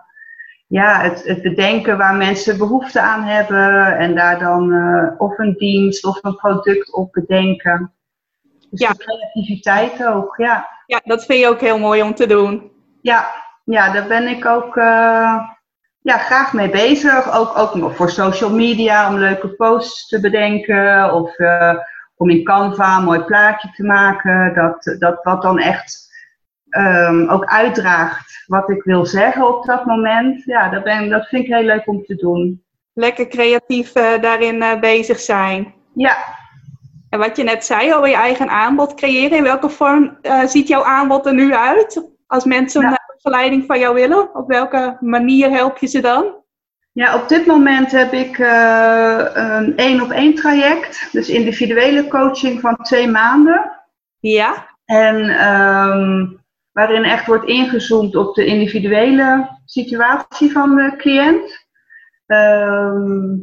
ja, 0.67 1.01
het, 1.01 1.25
het, 1.25 1.43
bedenken 1.43 1.99
waar 1.99 2.15
mensen 2.15 2.59
behoefte 2.59 3.01
aan 3.01 3.23
hebben 3.23 3.97
en 3.97 4.15
daar 4.15 4.39
dan 4.39 4.73
uh, 4.73 5.11
of 5.19 5.39
een 5.39 5.55
dienst 5.55 6.05
of 6.05 6.25
een 6.25 6.37
product 6.37 6.93
op 6.93 7.13
bedenken. 7.13 7.93
Dus 8.71 8.81
ja. 8.81 8.93
de 8.93 8.99
creativiteit 8.99 10.07
ook, 10.07 10.37
ja. 10.37 10.69
Ja, 10.87 11.01
dat 11.05 11.25
vind 11.25 11.41
je 11.41 11.49
ook 11.49 11.61
heel 11.61 11.79
mooi 11.79 12.03
om 12.03 12.15
te 12.15 12.27
doen. 12.27 12.71
Ja, 13.01 13.29
ja 13.65 13.93
daar 13.93 14.07
ben 14.07 14.29
ik 14.29 14.47
ook 14.47 14.77
ja, 16.09 16.19
graag 16.19 16.53
mee 16.53 16.71
bezig. 16.71 17.35
Ook, 17.35 17.59
ook 17.59 17.95
voor 17.95 18.11
social 18.11 18.51
media, 18.51 19.09
om 19.09 19.19
leuke 19.19 19.49
posts 19.49 20.09
te 20.09 20.21
bedenken 20.21 21.13
of 21.15 21.37
om 22.17 22.31
in 22.31 22.45
Canva 22.45 22.97
een 22.97 23.05
mooi 23.05 23.21
plaatje 23.21 23.71
te 23.71 23.85
maken. 23.85 24.55
Dat, 24.55 24.97
dat 24.99 25.23
wat 25.23 25.43
dan 25.43 25.59
echt 25.59 26.09
um, 26.71 27.29
ook 27.29 27.45
uitdraagt 27.45 28.45
wat 28.47 28.71
ik 28.71 28.83
wil 28.83 29.07
zeggen 29.07 29.57
op 29.57 29.65
dat 29.65 29.85
moment. 29.85 30.45
Ja, 30.45 30.69
dat, 30.69 30.85
ben, 30.85 31.09
dat 31.09 31.27
vind 31.27 31.43
ik 31.43 31.55
heel 31.55 31.63
leuk 31.63 31.89
om 31.89 32.05
te 32.05 32.15
doen. 32.15 32.65
Lekker 32.93 33.27
creatief 33.27 33.97
uh, 33.97 34.21
daarin 34.21 34.57
uh, 34.57 34.81
bezig 34.81 35.21
zijn. 35.21 35.75
Ja. 35.95 36.17
En 37.11 37.19
wat 37.19 37.37
je 37.37 37.43
net 37.43 37.65
zei, 37.65 37.95
over 37.95 38.09
je 38.09 38.15
eigen 38.15 38.49
aanbod 38.49 38.95
creëren. 38.95 39.37
In 39.37 39.43
welke 39.43 39.69
vorm 39.69 40.19
ziet 40.47 40.69
jouw 40.69 40.85
aanbod 40.85 41.27
er 41.27 41.35
nu 41.35 41.55
uit? 41.55 42.11
Als 42.27 42.45
mensen 42.45 42.81
ja. 42.81 42.98
Een 43.19 43.31
begeleiding 43.31 43.65
van 43.67 43.79
jou 43.79 43.95
willen, 43.95 44.35
op 44.35 44.49
welke 44.49 44.97
manier 45.01 45.51
help 45.51 45.79
je 45.79 45.87
ze 45.87 46.01
dan? 46.01 46.37
Ja, 46.93 47.15
op 47.15 47.29
dit 47.29 47.47
moment 47.47 47.91
heb 47.91 48.13
ik 48.13 48.39
een 48.39 49.77
één 49.77 50.01
op 50.01 50.11
één 50.11 50.35
traject. 50.35 51.09
Dus 51.13 51.29
individuele 51.29 52.09
coaching 52.09 52.61
van 52.61 52.77
twee 52.77 53.09
maanden. 53.09 53.71
Ja. 54.21 54.67
En 54.85 55.47
um, 55.49 56.41
waarin 56.73 57.05
echt 57.05 57.27
wordt 57.27 57.47
ingezoomd 57.47 58.17
op 58.17 58.35
de 58.35 58.45
individuele 58.47 59.49
situatie 59.65 60.53
van 60.53 60.75
de 60.75 60.95
cliënt. 60.97 61.67
Ehm, 62.27 63.37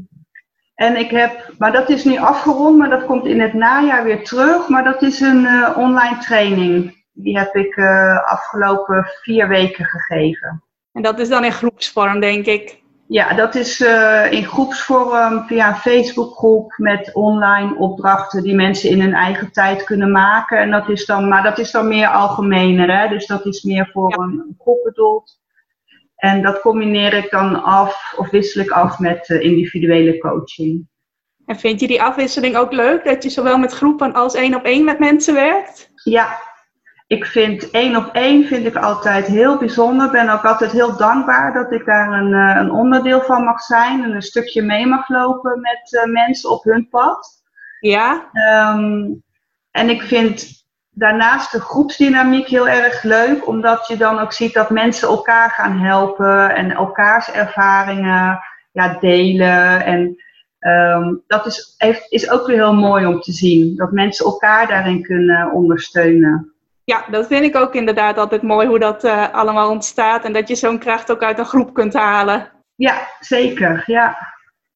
en 0.75 0.95
ik 0.95 1.11
heb, 1.11 1.53
maar 1.57 1.71
dat 1.71 1.89
is 1.89 2.03
nu 2.03 2.17
afgerond, 2.17 2.77
maar 2.77 2.89
dat 2.89 3.05
komt 3.05 3.25
in 3.25 3.41
het 3.41 3.53
najaar 3.53 4.03
weer 4.03 4.23
terug. 4.23 4.67
Maar 4.67 4.83
dat 4.83 5.01
is 5.01 5.19
een 5.19 5.43
uh, 5.43 5.77
online 5.77 6.17
training. 6.17 7.04
Die 7.17 7.37
heb 7.37 7.55
ik 7.55 7.75
uh, 7.75 8.31
afgelopen 8.31 9.05
vier 9.21 9.47
weken 9.47 9.85
gegeven. 9.85 10.63
En 10.91 11.01
dat 11.01 11.19
is 11.19 11.29
dan 11.29 11.43
in 11.43 11.51
groepsvorm, 11.51 12.19
denk 12.19 12.45
ik. 12.45 12.83
Ja, 13.07 13.33
dat 13.33 13.55
is 13.55 13.79
uh, 13.79 14.31
in 14.31 14.43
groepsvorm 14.43 15.47
via 15.47 15.67
een 15.67 15.75
Facebookgroep 15.75 16.73
met 16.77 17.13
online 17.13 17.75
opdrachten 17.75 18.43
die 18.43 18.55
mensen 18.55 18.89
in 18.89 19.01
hun 19.01 19.13
eigen 19.13 19.51
tijd 19.51 19.83
kunnen 19.83 20.11
maken. 20.11 20.59
En 20.59 20.71
dat 20.71 20.89
is 20.89 21.05
dan, 21.05 21.27
maar 21.27 21.43
dat 21.43 21.57
is 21.57 21.71
dan 21.71 21.87
meer 21.87 22.07
algemener, 22.07 22.99
hè? 22.99 23.07
dus 23.07 23.25
dat 23.25 23.45
is 23.45 23.63
meer 23.63 23.89
voor 23.93 24.09
ja. 24.09 24.17
een 24.17 24.55
groep 24.59 24.83
bedoeld. 24.83 25.39
En 26.15 26.41
dat 26.41 26.61
combineer 26.61 27.13
ik 27.13 27.31
dan 27.31 27.63
af 27.63 28.13
of 28.17 28.29
wissel 28.29 28.61
ik 28.61 28.69
af 28.69 28.99
met 28.99 29.29
uh, 29.29 29.41
individuele 29.41 30.17
coaching. 30.17 30.87
En 31.45 31.55
vind 31.55 31.79
je 31.79 31.87
die 31.87 32.01
afwisseling 32.01 32.57
ook 32.57 32.71
leuk, 32.71 33.03
dat 33.03 33.23
je 33.23 33.29
zowel 33.29 33.57
met 33.57 33.73
groepen 33.73 34.13
als 34.13 34.33
één 34.33 34.55
op 34.55 34.63
één 34.63 34.85
met 34.85 34.99
mensen 34.99 35.33
werkt? 35.33 35.91
Ja, 36.03 36.39
ik 37.07 37.25
vind 37.25 37.71
één 37.71 37.95
op 37.95 38.09
één 38.13 38.45
vind 38.45 38.65
ik 38.65 38.75
altijd 38.75 39.25
heel 39.25 39.57
bijzonder. 39.57 40.05
Ik 40.05 40.11
ben 40.11 40.29
ook 40.29 40.45
altijd 40.45 40.71
heel 40.71 40.97
dankbaar 40.97 41.53
dat 41.53 41.71
ik 41.71 41.85
daar 41.85 42.11
een, 42.11 42.31
uh, 42.31 42.55
een 42.57 42.71
onderdeel 42.71 43.21
van 43.21 43.43
mag 43.43 43.61
zijn 43.61 44.03
en 44.03 44.11
een 44.11 44.21
stukje 44.21 44.61
mee 44.61 44.85
mag 44.85 45.09
lopen 45.09 45.61
met 45.61 45.91
uh, 45.91 46.13
mensen 46.13 46.49
op 46.49 46.63
hun 46.63 46.89
pad. 46.89 47.43
Ja. 47.79 48.29
Um, 48.75 49.23
en 49.71 49.89
ik 49.89 50.01
vind 50.01 50.63
daarnaast 50.89 51.51
de 51.51 51.59
groepsdynamiek 51.59 52.47
heel 52.47 52.67
erg 52.67 53.03
leuk, 53.03 53.47
omdat 53.47 53.87
je 53.87 53.97
dan 53.97 54.19
ook 54.19 54.33
ziet 54.33 54.53
dat 54.53 54.69
mensen 54.69 55.07
elkaar 55.07 55.49
gaan 55.49 55.79
helpen 55.79 56.55
en 56.55 56.71
elkaars 56.71 57.31
ervaringen 57.31 58.39
ja, 58.71 58.97
delen. 58.99 59.85
En 59.85 60.23
um, 60.59 61.23
dat 61.27 61.45
is, 61.45 61.73
heeft, 61.77 62.11
is 62.11 62.29
ook 62.29 62.47
weer 62.47 62.55
heel 62.55 62.75
mooi 62.75 63.05
om 63.05 63.21
te 63.21 63.31
zien, 63.31 63.75
dat 63.75 63.91
mensen 63.91 64.25
elkaar 64.25 64.67
daarin 64.67 65.01
kunnen 65.01 65.51
ondersteunen. 65.51 66.54
Ja, 66.85 67.05
dat 67.09 67.27
vind 67.27 67.45
ik 67.45 67.55
ook 67.55 67.75
inderdaad 67.75 68.17
altijd 68.17 68.41
mooi 68.41 68.67
hoe 68.67 68.79
dat 68.79 69.03
uh, 69.03 69.33
allemaal 69.33 69.69
ontstaat 69.69 70.25
en 70.25 70.33
dat 70.33 70.47
je 70.47 70.55
zo'n 70.55 70.79
kracht 70.79 71.11
ook 71.11 71.23
uit 71.23 71.39
een 71.39 71.45
groep 71.45 71.73
kunt 71.73 71.93
halen. 71.93 72.51
Ja, 72.75 73.07
zeker, 73.19 73.83
ja. 73.85 74.17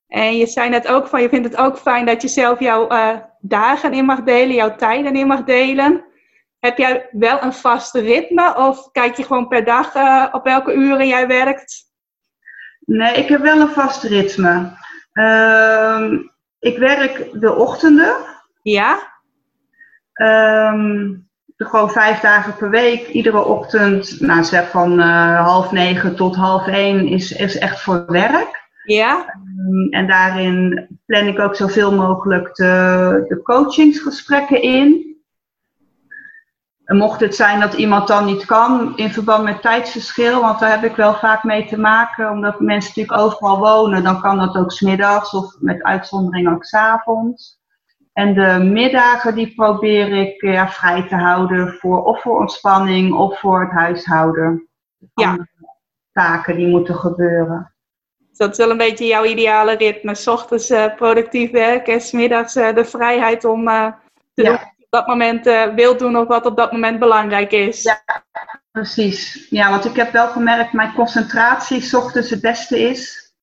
En 0.07 0.37
je 0.37 0.45
zei 0.45 0.69
net 0.69 0.87
ook 0.87 1.07
van, 1.07 1.21
je 1.21 1.29
vindt 1.29 1.47
het 1.47 1.57
ook 1.57 1.77
fijn 1.77 2.05
dat 2.05 2.21
je 2.21 2.27
zelf 2.27 2.59
jouw 2.59 2.91
uh, 2.91 3.17
dagen 3.39 3.93
in 3.93 4.05
mag 4.05 4.23
delen, 4.23 4.55
jouw 4.55 4.75
tijden 4.75 5.15
in 5.15 5.27
mag 5.27 5.43
delen. 5.43 6.05
Heb 6.59 6.77
jij 6.77 7.09
wel 7.11 7.43
een 7.43 7.53
vast 7.53 7.95
ritme 7.95 8.55
of 8.55 8.91
kijk 8.91 9.15
je 9.15 9.23
gewoon 9.23 9.47
per 9.47 9.65
dag 9.65 9.95
uh, 9.95 10.25
op 10.31 10.43
welke 10.43 10.73
uren 10.73 11.07
jij 11.07 11.27
werkt? 11.27 11.83
Nee, 12.79 13.13
ik 13.13 13.29
heb 13.29 13.41
wel 13.41 13.59
een 13.59 13.69
vast 13.69 14.03
ritme. 14.03 14.71
Uh, 15.13 16.11
ik 16.59 16.77
werk 16.77 17.29
de 17.33 17.53
ochtenden. 17.55 18.15
Ja. 18.61 19.21
Um, 20.13 21.28
gewoon 21.67 21.89
vijf 21.89 22.19
dagen 22.19 22.55
per 22.55 22.69
week, 22.69 23.07
iedere 23.07 23.43
ochtend, 23.43 24.19
nou 24.19 24.43
zeg 24.43 24.69
van 24.69 24.99
uh, 24.99 25.45
half 25.45 25.71
negen 25.71 26.15
tot 26.15 26.35
half 26.35 26.67
één 26.67 27.07
is, 27.07 27.31
is 27.31 27.57
echt 27.57 27.81
voor 27.81 28.03
werk. 28.07 28.67
Ja. 28.83 29.35
Um, 29.67 29.89
en 29.89 30.07
daarin 30.07 30.87
plan 31.05 31.27
ik 31.27 31.39
ook 31.39 31.55
zoveel 31.55 31.95
mogelijk 31.95 32.55
de, 32.55 33.25
de 33.27 33.41
coachingsgesprekken 33.41 34.61
in. 34.61 35.17
En 36.83 36.97
mocht 36.97 37.19
het 37.19 37.35
zijn 37.35 37.59
dat 37.59 37.73
iemand 37.73 38.07
dan 38.07 38.25
niet 38.25 38.45
kan 38.45 38.97
in 38.97 39.11
verband 39.11 39.43
met 39.43 39.61
tijdsverschil, 39.61 40.41
want 40.41 40.59
daar 40.59 40.71
heb 40.71 40.83
ik 40.83 40.95
wel 40.95 41.15
vaak 41.15 41.43
mee 41.43 41.65
te 41.65 41.79
maken, 41.79 42.29
omdat 42.29 42.59
mensen 42.59 42.91
natuurlijk 42.95 43.21
overal 43.21 43.59
wonen, 43.59 44.03
dan 44.03 44.21
kan 44.21 44.37
dat 44.37 44.55
ook 44.55 44.71
smiddags 44.71 45.33
of 45.33 45.55
met 45.59 45.83
uitzondering 45.83 46.49
ook 46.49 46.63
s'avonds. 46.63 47.58
En 48.19 48.33
de 48.33 48.63
middagen 48.63 49.35
die 49.35 49.53
probeer 49.55 50.11
ik 50.11 50.41
ja, 50.41 50.69
vrij 50.69 51.07
te 51.07 51.15
houden 51.15 51.73
voor 51.73 52.03
of 52.03 52.21
voor 52.21 52.39
ontspanning 52.39 53.13
of 53.13 53.39
voor 53.39 53.61
het 53.61 53.71
huishouden. 53.71 54.69
Ja. 55.13 55.47
Taken 56.11 56.55
die 56.55 56.67
moeten 56.67 56.95
gebeuren. 56.95 57.73
Dat 58.31 58.51
is 58.51 58.57
wel 58.57 58.69
een 58.69 58.77
beetje 58.77 59.05
jouw 59.05 59.23
ideale 59.23 59.75
ritme. 59.75 60.15
S 60.15 60.27
ochtends 60.27 60.71
uh, 60.71 60.95
productief 60.95 61.51
werken 61.51 61.93
en 61.93 62.01
smiddags 62.01 62.55
uh, 62.55 62.73
de 62.75 62.85
vrijheid 62.85 63.45
om 63.45 63.67
uh, 63.67 63.85
te 64.33 64.43
ja. 64.43 64.49
doen 64.49 64.57
wat 64.57 64.73
je 64.77 64.83
op 64.83 64.91
dat 64.91 65.07
moment 65.07 65.45
wilt 65.75 65.99
doen 65.99 66.17
of 66.17 66.27
wat 66.27 66.45
op 66.45 66.57
dat 66.57 66.71
moment 66.71 66.99
belangrijk 66.99 67.51
is. 67.51 67.83
Ja, 67.83 68.01
precies. 68.71 69.47
Ja, 69.49 69.69
want 69.69 69.85
ik 69.85 69.95
heb 69.95 70.11
wel 70.11 70.27
gemerkt 70.27 70.73
mijn 70.73 70.93
concentratie 70.93 71.81
s 71.81 71.93
ochtends 71.93 72.29
het 72.29 72.41
beste 72.41 72.79
is. 72.79 73.33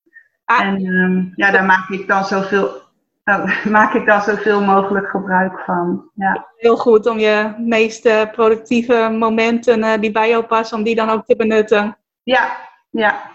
Ah. 0.45 0.61
En 0.61 0.87
um, 0.87 1.33
ja, 1.35 1.51
daar 1.51 1.65
maak 1.65 1.89
ik 1.89 2.09
dan 2.09 2.25
zoveel 2.25 2.85
nou, 3.27 3.51
maak 3.71 3.95
ik 3.95 4.07
daar 4.07 4.23
zoveel 4.23 4.61
mogelijk 4.61 5.09
gebruik 5.09 5.59
van. 5.59 6.11
Ja. 6.15 6.47
Heel 6.57 6.77
goed 6.77 7.07
om 7.07 7.19
je 7.19 7.55
meest 7.59 8.31
productieve 8.33 9.09
momenten 9.19 9.79
uh, 9.79 9.93
die 10.01 10.11
bij 10.11 10.29
jou 10.29 10.45
passen, 10.45 10.77
om 10.77 10.83
die 10.83 10.95
dan 10.95 11.11
ook 11.11 11.25
te 11.25 11.37
benutten. 11.37 11.97
Ja, 12.23 12.57
ja. 12.91 13.35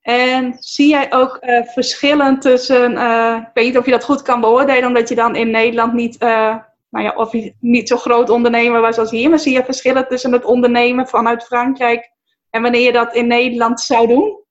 En 0.00 0.56
zie 0.58 0.88
jij 0.88 1.12
ook 1.12 1.38
uh, 1.40 1.62
verschillen 1.64 2.38
tussen, 2.38 2.92
uh, 2.92 3.36
ik 3.36 3.50
weet 3.54 3.64
niet 3.64 3.78
of 3.78 3.84
je 3.84 3.90
dat 3.90 4.04
goed 4.04 4.22
kan 4.22 4.40
beoordelen, 4.40 4.88
omdat 4.88 5.08
je 5.08 5.14
dan 5.14 5.36
in 5.36 5.50
Nederland 5.50 5.92
niet, 5.92 6.18
nou 6.18 7.04
ja, 7.04 7.12
of 7.14 7.32
niet 7.60 7.88
zo 7.88 7.96
groot 7.96 8.30
ondernemer 8.30 8.80
was 8.80 8.98
als 8.98 9.10
hier, 9.10 9.30
maar 9.30 9.38
zie 9.38 9.52
je 9.52 9.64
verschillen 9.64 10.08
tussen 10.08 10.32
het 10.32 10.44
ondernemen 10.44 11.06
vanuit 11.06 11.44
Frankrijk 11.44 12.10
en 12.50 12.62
wanneer 12.62 12.82
je 12.82 12.92
dat 12.92 13.14
in 13.14 13.26
Nederland 13.26 13.80
zou 13.80 14.06
doen? 14.06 14.44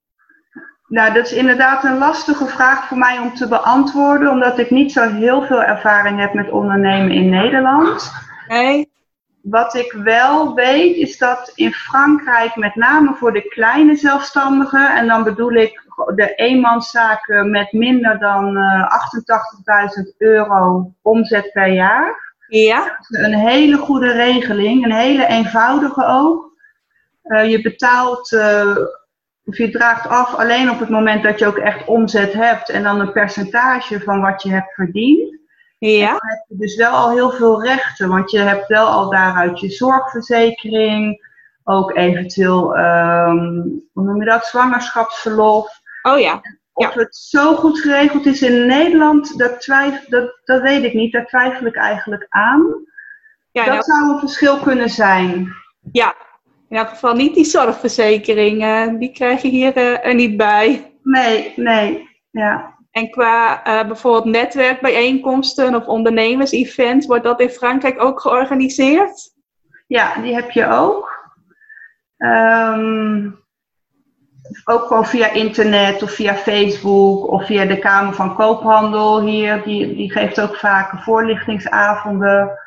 Nou, 0.88 1.12
dat 1.12 1.24
is 1.24 1.32
inderdaad 1.32 1.84
een 1.84 1.98
lastige 1.98 2.46
vraag 2.46 2.86
voor 2.86 2.98
mij 2.98 3.18
om 3.18 3.34
te 3.34 3.48
beantwoorden, 3.48 4.30
omdat 4.30 4.58
ik 4.58 4.70
niet 4.70 4.92
zo 4.92 5.08
heel 5.08 5.42
veel 5.42 5.62
ervaring 5.62 6.20
heb 6.20 6.34
met 6.34 6.50
ondernemen 6.50 7.10
in 7.10 7.28
Nederland. 7.28 8.12
Nee. 8.48 8.94
Wat 9.42 9.74
ik 9.74 9.92
wel 9.92 10.54
weet, 10.54 10.96
is 10.96 11.18
dat 11.18 11.52
in 11.54 11.72
Frankrijk, 11.72 12.56
met 12.56 12.74
name 12.74 13.14
voor 13.14 13.32
de 13.32 13.48
kleine 13.48 13.96
zelfstandigen, 13.96 14.96
en 14.96 15.06
dan 15.06 15.24
bedoel 15.24 15.52
ik 15.52 15.84
de 16.14 16.34
eenmanszaken 16.34 17.50
met 17.50 17.72
minder 17.72 18.18
dan 18.18 18.56
uh, 18.56 18.82
88.000 20.10 20.16
euro 20.18 20.92
omzet 21.02 21.52
per 21.52 21.72
jaar. 21.72 22.34
Ja. 22.48 22.98
Een 23.08 23.34
hele 23.34 23.76
goede 23.76 24.12
regeling, 24.12 24.84
een 24.84 24.92
hele 24.92 25.26
eenvoudige 25.26 26.06
ook. 26.06 26.52
Uh, 27.24 27.50
je 27.50 27.60
betaalt. 27.60 28.32
Uh, 28.32 28.76
of 29.46 29.56
je 29.56 29.70
draagt 29.70 30.08
af 30.08 30.34
alleen 30.34 30.70
op 30.70 30.78
het 30.78 30.88
moment 30.88 31.22
dat 31.22 31.38
je 31.38 31.46
ook 31.46 31.58
echt 31.58 31.86
omzet 31.86 32.32
hebt 32.32 32.68
en 32.68 32.82
dan 32.82 33.00
een 33.00 33.12
percentage 33.12 34.00
van 34.00 34.20
wat 34.20 34.42
je 34.42 34.50
hebt 34.50 34.74
verdiend. 34.74 35.34
Ja. 35.78 36.06
dan 36.06 36.28
heb 36.28 36.44
je 36.48 36.56
dus 36.56 36.76
wel 36.76 36.92
al 36.92 37.10
heel 37.10 37.30
veel 37.30 37.64
rechten, 37.64 38.08
want 38.08 38.30
je 38.30 38.38
hebt 38.38 38.66
wel 38.66 38.86
al 38.86 39.10
daaruit 39.10 39.60
je 39.60 39.70
zorgverzekering, 39.70 41.24
ook 41.64 41.96
eventueel, 41.96 42.78
um, 42.78 43.82
hoe 43.92 44.04
noem 44.04 44.20
je 44.20 44.24
dat, 44.24 44.46
zwangerschapsverlof. 44.46 45.80
Oh 46.02 46.18
ja. 46.18 46.40
Of 46.72 46.94
ja. 46.94 47.00
het 47.00 47.16
zo 47.16 47.54
goed 47.54 47.80
geregeld 47.80 48.26
is 48.26 48.42
in 48.42 48.66
Nederland, 48.66 49.38
dat, 49.38 49.60
twijf, 49.60 50.04
dat, 50.04 50.40
dat 50.44 50.62
weet 50.62 50.84
ik 50.84 50.94
niet, 50.94 51.12
daar 51.12 51.26
twijfel 51.26 51.66
ik 51.66 51.76
eigenlijk 51.76 52.26
aan. 52.28 52.84
Ja, 53.50 53.64
dat 53.64 53.72
nou, 53.72 53.82
zou 53.82 54.12
een 54.12 54.18
verschil 54.18 54.58
kunnen 54.58 54.90
zijn. 54.90 55.54
Ja, 55.92 56.14
in 56.68 56.76
elk 56.76 56.88
geval 56.88 57.14
niet 57.14 57.34
die 57.34 57.44
zorgverzekering. 57.44 58.62
Uh, 58.62 58.98
die 58.98 59.12
krijg 59.12 59.42
je 59.42 59.48
hier 59.48 59.76
uh, 59.76 60.06
er 60.06 60.14
niet 60.14 60.36
bij. 60.36 60.94
Nee, 61.02 61.52
nee. 61.56 62.08
Ja. 62.30 62.74
En 62.90 63.10
qua 63.10 63.66
uh, 63.66 63.86
bijvoorbeeld 63.86 64.24
netwerkbijeenkomsten 64.24 65.74
of 65.74 65.86
ondernemers-events, 65.86 67.06
wordt 67.06 67.24
dat 67.24 67.40
in 67.40 67.50
Frankrijk 67.50 68.02
ook 68.02 68.20
georganiseerd? 68.20 69.34
Ja, 69.86 70.14
die 70.14 70.34
heb 70.34 70.50
je 70.50 70.68
ook. 70.68 71.14
Um, 72.18 73.44
ook 74.64 74.86
gewoon 74.86 75.06
via 75.06 75.32
internet 75.32 76.02
of 76.02 76.10
via 76.10 76.34
Facebook 76.34 77.28
of 77.28 77.46
via 77.46 77.64
de 77.64 77.78
Kamer 77.78 78.14
van 78.14 78.34
Koophandel 78.34 79.22
hier. 79.22 79.62
Die, 79.62 79.94
die 79.94 80.12
geeft 80.12 80.40
ook 80.40 80.56
vaak 80.56 81.02
voorlichtingsavonden. 81.02 82.58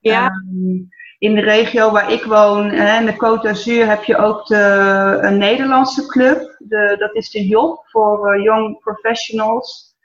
Ja. 0.00 0.26
Um, 0.26 0.88
in 1.18 1.34
de 1.34 1.40
regio 1.40 1.90
waar 1.90 2.12
ik 2.12 2.24
woon, 2.24 2.70
hè, 2.70 2.98
in 2.98 3.06
de 3.06 3.12
Côte 3.12 3.42
d'Azur, 3.42 3.86
heb 3.86 4.04
je 4.04 4.16
ook 4.16 4.46
de, 4.46 5.18
een 5.20 5.38
Nederlandse 5.38 6.06
club. 6.06 6.56
De, 6.58 6.96
dat 6.98 7.14
is 7.14 7.30
de 7.30 7.46
JOB 7.46 7.84
voor 7.86 8.36
uh, 8.36 8.42
Young 8.42 8.78
Professionals. 8.78 9.96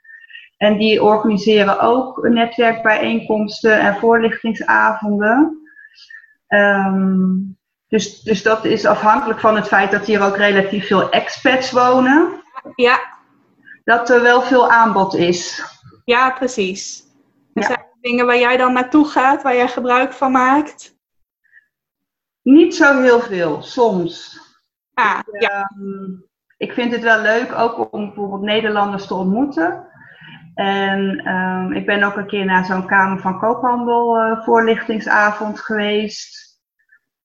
En 0.56 0.76
die 0.76 1.02
organiseren 1.02 1.80
ook 1.80 2.28
netwerkbijeenkomsten 2.28 3.80
en 3.80 3.96
voorlichtingsavonden. 3.96 5.62
Um, 6.48 7.56
dus, 7.88 8.20
dus 8.20 8.42
dat 8.42 8.64
is 8.64 8.86
afhankelijk 8.86 9.40
van 9.40 9.56
het 9.56 9.66
feit 9.66 9.90
dat 9.90 10.06
hier 10.06 10.22
ook 10.22 10.36
relatief 10.36 10.86
veel 10.86 11.10
expats 11.10 11.70
wonen. 11.70 12.42
Ja. 12.74 13.00
Dat 13.84 14.10
er 14.10 14.22
wel 14.22 14.42
veel 14.42 14.70
aanbod 14.70 15.14
is. 15.14 15.62
Ja, 16.04 16.30
precies. 16.30 17.02
Er 17.52 17.62
ja. 17.62 17.66
zijn 17.66 17.86
dingen 18.00 18.26
waar 18.26 18.38
jij 18.38 18.56
dan 18.56 18.72
naartoe 18.72 19.06
gaat, 19.06 19.42
waar 19.42 19.56
jij 19.56 19.68
gebruik 19.68 20.12
van 20.12 20.32
maakt? 20.32 20.93
Niet 22.44 22.74
zo 22.74 23.00
heel 23.00 23.20
veel, 23.20 23.62
soms. 23.62 24.40
Ah, 24.94 25.18
ik, 25.32 25.42
ja. 25.42 25.48
ehm, 25.48 26.10
ik 26.56 26.72
vind 26.72 26.92
het 26.92 27.02
wel 27.02 27.20
leuk 27.20 27.52
ook 27.52 27.92
om 27.92 28.04
bijvoorbeeld 28.04 28.42
Nederlanders 28.42 29.06
te 29.06 29.14
ontmoeten. 29.14 29.86
En 30.54 31.20
ehm, 31.24 31.72
ik 31.72 31.86
ben 31.86 32.02
ook 32.02 32.16
een 32.16 32.26
keer 32.26 32.44
naar 32.44 32.64
zo'n 32.64 32.86
Kamer 32.86 33.20
van 33.20 33.38
Koophandel 33.38 34.18
uh, 34.18 34.44
voorlichtingsavond 34.44 35.60
geweest. 35.60 36.58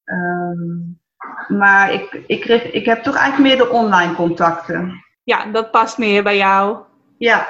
Ehm, 0.04 1.58
maar 1.58 1.94
ik, 1.94 2.24
ik, 2.28 2.42
kreeg, 2.42 2.72
ik 2.72 2.86
heb 2.86 3.04
toch 3.04 3.16
eigenlijk 3.16 3.56
meer 3.56 3.66
de 3.68 3.74
online 3.74 4.14
contacten. 4.14 5.04
Ja, 5.24 5.46
dat 5.46 5.72
past 5.72 5.98
meer 5.98 6.24
bij 6.24 6.38
jou. 6.38 6.84
Ja. 7.18 7.48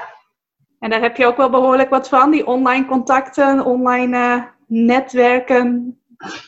En 0.79 0.89
daar 0.89 1.01
heb 1.01 1.17
je 1.17 1.25
ook 1.25 1.37
wel 1.37 1.49
behoorlijk 1.49 1.89
wat 1.89 2.09
van, 2.09 2.31
die 2.31 2.47
online 2.47 2.85
contacten, 2.85 3.65
online 3.65 4.17
uh, 4.17 4.43
netwerken. 4.67 5.98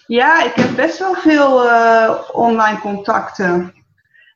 Ja, 0.07 0.43
ik 0.43 0.53
heb 0.53 0.75
best 0.75 0.99
wel 0.99 1.13
veel 1.13 1.65
uh, 1.65 2.29
online 2.31 2.79
contacten. 2.79 3.73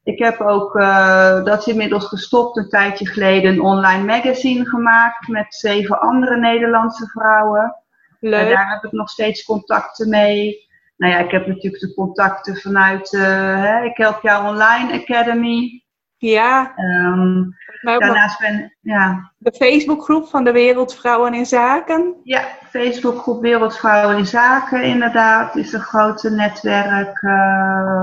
Ik 0.03 0.19
heb 0.19 0.41
ook, 0.41 0.75
uh, 0.75 1.43
dat 1.43 1.59
is 1.59 1.67
inmiddels 1.67 2.05
gestopt, 2.05 2.57
een 2.57 2.69
tijdje 2.69 3.07
geleden 3.07 3.51
een 3.51 3.61
online 3.61 4.03
magazine 4.03 4.65
gemaakt 4.65 5.27
met 5.27 5.55
zeven 5.55 5.99
andere 5.99 6.37
Nederlandse 6.37 7.07
vrouwen. 7.07 7.75
Leuk. 8.19 8.39
En 8.41 8.49
daar 8.49 8.69
heb 8.69 8.83
ik 8.83 8.91
nog 8.91 9.09
steeds 9.09 9.43
contacten 9.43 10.09
mee. 10.09 10.67
Nou 10.97 11.13
ja, 11.13 11.19
ik 11.19 11.31
heb 11.31 11.47
natuurlijk 11.47 11.81
de 11.81 11.93
contacten 11.93 12.55
vanuit, 12.55 13.13
uh, 13.13 13.21
hè, 13.63 13.83
ik 13.83 13.97
help 13.97 14.21
jou 14.21 14.47
online 14.47 14.93
academy. 14.93 15.84
Ja. 16.17 16.73
Um, 16.77 17.55
daarnaast 17.81 18.39
ben 18.39 18.77
ja. 18.81 19.31
De 19.37 19.51
Facebookgroep 19.51 20.27
van 20.27 20.43
de 20.43 20.51
Wereldvrouwen 20.51 21.33
in 21.33 21.45
Zaken. 21.45 22.15
Ja, 22.23 22.43
Facebookgroep 22.69 23.41
Wereldvrouwen 23.41 24.17
in 24.17 24.25
Zaken 24.25 24.83
inderdaad. 24.83 25.55
Is 25.55 25.73
een 25.73 25.79
grote 25.79 26.29
netwerk, 26.29 27.21
uh, 27.21 28.01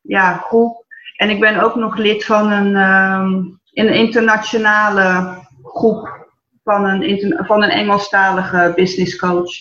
ja, 0.00 0.32
groep. 0.32 0.84
En 1.16 1.30
ik 1.30 1.40
ben 1.40 1.60
ook 1.60 1.74
nog 1.74 1.96
lid 1.96 2.24
van 2.24 2.50
een, 2.50 2.76
um, 2.76 3.60
een 3.72 3.94
internationale 3.94 5.38
groep 5.62 6.28
van 6.64 6.84
een, 6.84 7.44
van 7.44 7.62
een 7.62 7.70
Engelstalige 7.70 8.72
business 8.74 9.16
coach. 9.16 9.52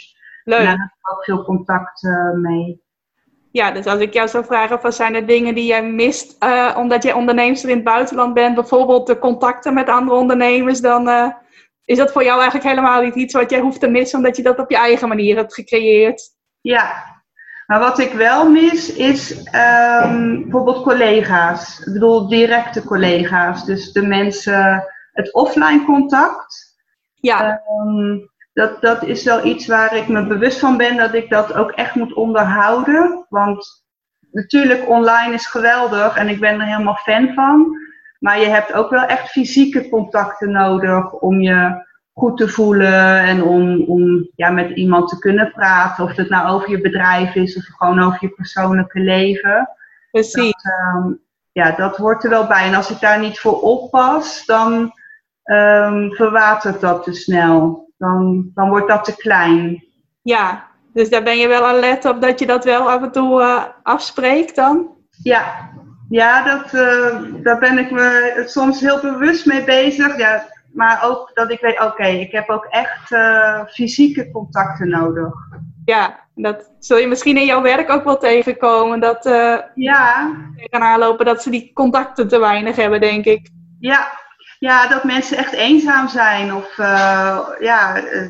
Leuk. 0.43 0.59
En 0.59 0.65
daar 0.65 0.77
heb 0.77 0.97
ik 0.99 1.11
ook 1.11 1.23
veel 1.23 1.43
contact 1.43 2.03
uh, 2.03 2.33
mee. 2.33 2.81
Ja, 3.51 3.71
dus 3.71 3.85
als 3.85 3.99
ik 3.99 4.13
jou 4.13 4.27
zou 4.27 4.45
vragen, 4.45 4.81
wat 4.81 4.95
zijn 4.95 5.15
er 5.15 5.25
dingen 5.25 5.55
die 5.55 5.65
jij 5.65 5.83
mist 5.83 6.43
uh, 6.43 6.75
omdat 6.77 7.03
jij 7.03 7.13
onderneemster 7.13 7.69
in 7.69 7.75
het 7.75 7.85
buitenland 7.85 8.33
bent, 8.33 8.55
bijvoorbeeld 8.55 9.07
de 9.07 9.19
contacten 9.19 9.73
met 9.73 9.89
andere 9.89 10.17
ondernemers, 10.17 10.81
dan 10.81 11.07
uh, 11.07 11.29
is 11.85 11.97
dat 11.97 12.11
voor 12.11 12.23
jou 12.23 12.39
eigenlijk 12.39 12.69
helemaal 12.69 13.01
niet 13.01 13.15
iets 13.15 13.33
wat 13.33 13.49
jij 13.49 13.59
hoeft 13.59 13.79
te 13.79 13.87
missen, 13.87 14.17
omdat 14.17 14.37
je 14.37 14.43
dat 14.43 14.59
op 14.59 14.69
je 14.69 14.77
eigen 14.77 15.07
manier 15.07 15.35
hebt 15.35 15.53
gecreëerd. 15.53 16.29
Ja, 16.61 17.03
maar 17.65 17.79
wat 17.79 17.99
ik 17.99 18.11
wel 18.11 18.49
mis 18.49 18.93
is 18.93 19.31
um, 19.31 20.41
bijvoorbeeld 20.41 20.83
collega's. 20.83 21.79
Ik 21.79 21.93
bedoel 21.93 22.27
directe 22.27 22.83
collega's, 22.83 23.65
dus 23.65 23.91
de 23.91 24.07
mensen, 24.07 24.83
het 25.11 25.33
offline 25.33 25.85
contact. 25.85 26.75
Ja. 27.13 27.61
Um, 27.85 28.30
dat, 28.53 28.81
dat 28.81 29.03
is 29.03 29.23
wel 29.23 29.45
iets 29.45 29.67
waar 29.67 29.95
ik 29.95 30.07
me 30.07 30.27
bewust 30.27 30.59
van 30.59 30.77
ben 30.77 30.97
dat 30.97 31.13
ik 31.13 31.29
dat 31.29 31.53
ook 31.53 31.71
echt 31.71 31.95
moet 31.95 32.13
onderhouden. 32.13 33.25
Want 33.29 33.85
natuurlijk, 34.31 34.89
online 34.89 35.33
is 35.33 35.45
geweldig 35.45 36.15
en 36.15 36.27
ik 36.27 36.39
ben 36.39 36.59
er 36.59 36.65
helemaal 36.65 36.95
fan 36.95 37.33
van. 37.33 37.77
Maar 38.19 38.39
je 38.39 38.47
hebt 38.47 38.73
ook 38.73 38.89
wel 38.89 39.03
echt 39.03 39.29
fysieke 39.29 39.89
contacten 39.89 40.51
nodig 40.51 41.13
om 41.13 41.41
je 41.41 41.89
goed 42.13 42.37
te 42.37 42.47
voelen 42.47 43.19
en 43.19 43.43
om, 43.43 43.83
om 43.83 44.29
ja, 44.35 44.49
met 44.49 44.69
iemand 44.69 45.09
te 45.09 45.19
kunnen 45.19 45.51
praten. 45.51 46.03
Of 46.03 46.15
het 46.15 46.29
nou 46.29 46.49
over 46.49 46.69
je 46.69 46.81
bedrijf 46.81 47.35
is 47.35 47.57
of 47.57 47.63
gewoon 47.77 47.99
over 47.99 48.17
je 48.21 48.29
persoonlijke 48.29 48.99
leven. 48.99 49.69
Precies. 50.11 50.63
Dat, 50.63 51.03
um, 51.03 51.19
ja, 51.51 51.71
dat 51.71 51.97
hoort 51.97 52.23
er 52.23 52.29
wel 52.29 52.47
bij. 52.47 52.67
En 52.67 52.73
als 52.73 52.91
ik 52.91 52.99
daar 52.99 53.19
niet 53.19 53.39
voor 53.39 53.61
oppas, 53.61 54.45
dan 54.45 54.91
um, 55.43 56.11
verwatert 56.11 56.81
dat 56.81 57.03
te 57.03 57.13
snel 57.13 57.90
dan, 58.01 58.51
dan 58.53 58.69
wordt 58.69 58.87
dat 58.87 59.03
te 59.03 59.15
klein. 59.15 59.83
Ja, 60.21 60.67
dus 60.93 61.09
daar 61.09 61.23
ben 61.23 61.37
je 61.37 61.47
wel 61.47 61.65
alert 61.65 62.05
op 62.05 62.21
dat 62.21 62.39
je 62.39 62.45
dat 62.45 62.63
wel 62.63 62.91
af 62.91 63.01
en 63.01 63.11
toe 63.11 63.41
uh, 63.41 63.63
afspreekt 63.83 64.55
dan? 64.55 64.89
Ja, 65.23 65.69
ja 66.09 66.43
dat, 66.43 66.73
uh, 66.73 67.43
daar 67.43 67.59
ben 67.59 67.77
ik 67.77 67.91
me 67.91 68.43
soms 68.45 68.79
heel 68.79 68.99
bewust 68.99 69.45
mee 69.45 69.63
bezig. 69.63 70.17
Ja, 70.17 70.45
maar 70.73 71.03
ook 71.03 71.31
dat 71.33 71.51
ik 71.51 71.59
weet, 71.61 71.79
oké, 71.79 71.85
okay, 71.85 72.19
ik 72.19 72.31
heb 72.31 72.49
ook 72.49 72.65
echt 72.65 73.11
uh, 73.11 73.65
fysieke 73.65 74.31
contacten 74.31 74.89
nodig. 74.89 75.33
Ja, 75.85 76.19
dat 76.35 76.71
zul 76.79 76.97
je 76.97 77.07
misschien 77.07 77.37
in 77.37 77.45
jouw 77.45 77.61
werk 77.61 77.89
ook 77.89 78.03
wel 78.03 78.17
tegenkomen. 78.17 78.99
Dat 78.99 79.23
ja. 79.75 80.35
gaan 80.55 80.81
aanlopen 80.81 81.25
dat 81.25 81.41
ze 81.41 81.49
die 81.49 81.71
contacten 81.73 82.27
te 82.27 82.39
weinig 82.39 82.75
hebben, 82.75 82.99
denk 82.99 83.25
ik. 83.25 83.49
Ja, 83.79 84.20
ja, 84.61 84.87
dat 84.87 85.03
mensen 85.03 85.37
echt 85.37 85.53
eenzaam 85.53 86.07
zijn 86.07 86.53
of 86.53 86.77
uh, 86.77 87.47
ja, 87.59 88.03
uh, 88.03 88.29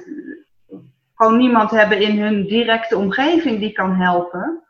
gewoon 1.15 1.37
niemand 1.37 1.71
hebben 1.71 2.01
in 2.01 2.19
hun 2.19 2.45
directe 2.47 2.97
omgeving 2.97 3.59
die 3.59 3.71
kan 3.71 3.95
helpen 3.95 4.63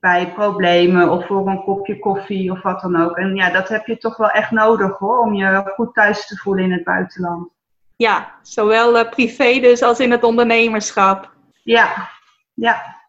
bij 0.00 0.32
problemen 0.32 1.10
of 1.10 1.26
voor 1.26 1.48
een 1.48 1.62
kopje 1.62 1.98
koffie 1.98 2.50
of 2.50 2.62
wat 2.62 2.80
dan 2.80 2.96
ook. 2.96 3.16
En 3.16 3.34
ja, 3.34 3.50
dat 3.50 3.68
heb 3.68 3.86
je 3.86 3.98
toch 3.98 4.16
wel 4.16 4.30
echt 4.30 4.50
nodig 4.50 4.98
hoor, 4.98 5.18
om 5.18 5.34
je 5.34 5.72
goed 5.74 5.94
thuis 5.94 6.26
te 6.26 6.36
voelen 6.36 6.64
in 6.64 6.72
het 6.72 6.84
buitenland. 6.84 7.48
Ja, 7.96 8.34
zowel 8.42 8.98
uh, 8.98 9.10
privé 9.10 9.60
dus 9.60 9.82
als 9.82 10.00
in 10.00 10.10
het 10.10 10.24
ondernemerschap. 10.24 11.32
Ja, 11.62 12.08
ja. 12.54 13.00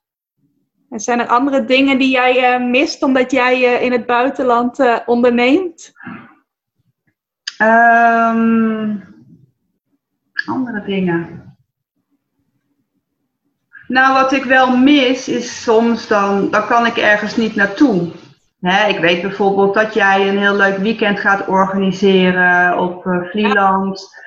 En 0.89 0.99
zijn 0.99 1.19
er 1.19 1.27
andere 1.27 1.65
dingen 1.65 1.97
die 1.97 2.11
jij 2.11 2.59
mist 2.59 3.03
omdat 3.03 3.31
jij 3.31 3.81
in 3.81 3.91
het 3.91 4.05
buitenland 4.05 5.03
onderneemt? 5.05 5.93
Um, 7.61 9.03
andere 10.45 10.83
dingen. 10.85 11.55
Nou, 13.87 14.13
wat 14.13 14.31
ik 14.31 14.43
wel 14.43 14.77
mis 14.77 15.27
is 15.27 15.63
soms 15.63 16.07
dan, 16.07 16.49
dan 16.49 16.65
kan 16.65 16.85
ik 16.85 16.97
ergens 16.97 17.35
niet 17.35 17.55
naartoe. 17.55 18.11
Ik 18.87 18.99
weet 18.99 19.21
bijvoorbeeld 19.21 19.73
dat 19.73 19.93
jij 19.93 20.29
een 20.29 20.37
heel 20.37 20.55
leuk 20.55 20.77
weekend 20.77 21.19
gaat 21.19 21.47
organiseren 21.47 22.77
op 22.77 23.05
uh, 23.05 23.29
Vlieland. 23.29 24.21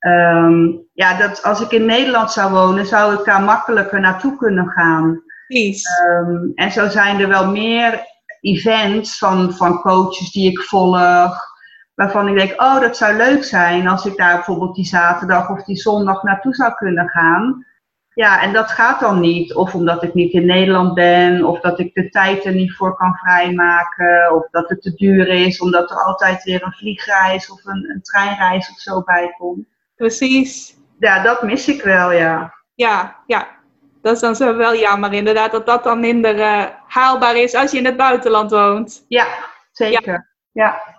Um, 0.00 0.88
ja, 0.92 1.16
dat, 1.18 1.42
als 1.42 1.60
ik 1.60 1.70
in 1.70 1.86
Nederland 1.86 2.30
zou 2.30 2.52
wonen, 2.52 2.86
zou 2.86 3.14
ik 3.14 3.24
daar 3.24 3.42
makkelijker 3.42 4.00
naartoe 4.00 4.36
kunnen 4.36 4.68
gaan. 4.68 5.22
Um, 5.48 6.52
en 6.54 6.72
zo 6.72 6.88
zijn 6.88 7.20
er 7.20 7.28
wel 7.28 7.50
meer 7.50 8.00
events 8.40 9.18
van, 9.18 9.52
van 9.52 9.80
coaches 9.80 10.30
die 10.30 10.50
ik 10.50 10.60
volg 10.60 11.53
waarvan 11.94 12.28
ik 12.28 12.38
denk, 12.38 12.62
oh, 12.62 12.80
dat 12.80 12.96
zou 12.96 13.16
leuk 13.16 13.44
zijn 13.44 13.88
als 13.88 14.06
ik 14.06 14.16
daar 14.16 14.34
bijvoorbeeld 14.34 14.74
die 14.74 14.84
zaterdag 14.84 15.50
of 15.50 15.64
die 15.64 15.76
zondag 15.76 16.22
naartoe 16.22 16.54
zou 16.54 16.74
kunnen 16.74 17.08
gaan. 17.08 17.66
Ja, 18.14 18.42
en 18.42 18.52
dat 18.52 18.70
gaat 18.70 19.00
dan 19.00 19.20
niet. 19.20 19.54
Of 19.54 19.74
omdat 19.74 20.02
ik 20.02 20.14
niet 20.14 20.32
in 20.32 20.46
Nederland 20.46 20.94
ben, 20.94 21.44
of 21.44 21.60
dat 21.60 21.78
ik 21.78 21.94
de 21.94 22.08
tijd 22.08 22.44
er 22.44 22.54
niet 22.54 22.74
voor 22.74 22.96
kan 22.96 23.14
vrijmaken, 23.14 24.34
of 24.34 24.48
dat 24.50 24.68
het 24.68 24.82
te 24.82 24.94
duur 24.94 25.28
is, 25.28 25.60
omdat 25.60 25.90
er 25.90 26.04
altijd 26.04 26.44
weer 26.44 26.62
een 26.62 26.72
vliegreis 26.72 27.50
of 27.50 27.64
een, 27.64 27.90
een 27.90 28.02
treinreis 28.02 28.70
of 28.70 28.78
zo 28.78 29.02
bij 29.02 29.34
komt. 29.38 29.66
Precies. 29.96 30.76
Ja, 30.98 31.22
dat 31.22 31.42
mis 31.42 31.68
ik 31.68 31.82
wel, 31.82 32.12
ja. 32.12 32.54
Ja, 32.74 33.16
ja. 33.26 33.46
Dat 34.02 34.14
is 34.14 34.20
dan 34.20 34.36
zo 34.36 34.56
wel 34.56 34.74
jammer 34.74 35.12
inderdaad, 35.12 35.52
dat 35.52 35.66
dat 35.66 35.84
dan 35.84 36.00
minder 36.00 36.38
uh, 36.38 36.64
haalbaar 36.86 37.36
is 37.36 37.54
als 37.54 37.70
je 37.70 37.78
in 37.78 37.84
het 37.84 37.96
buitenland 37.96 38.50
woont. 38.50 39.04
Ja, 39.08 39.26
zeker. 39.72 40.12
ja. 40.12 40.26
ja. 40.52 40.93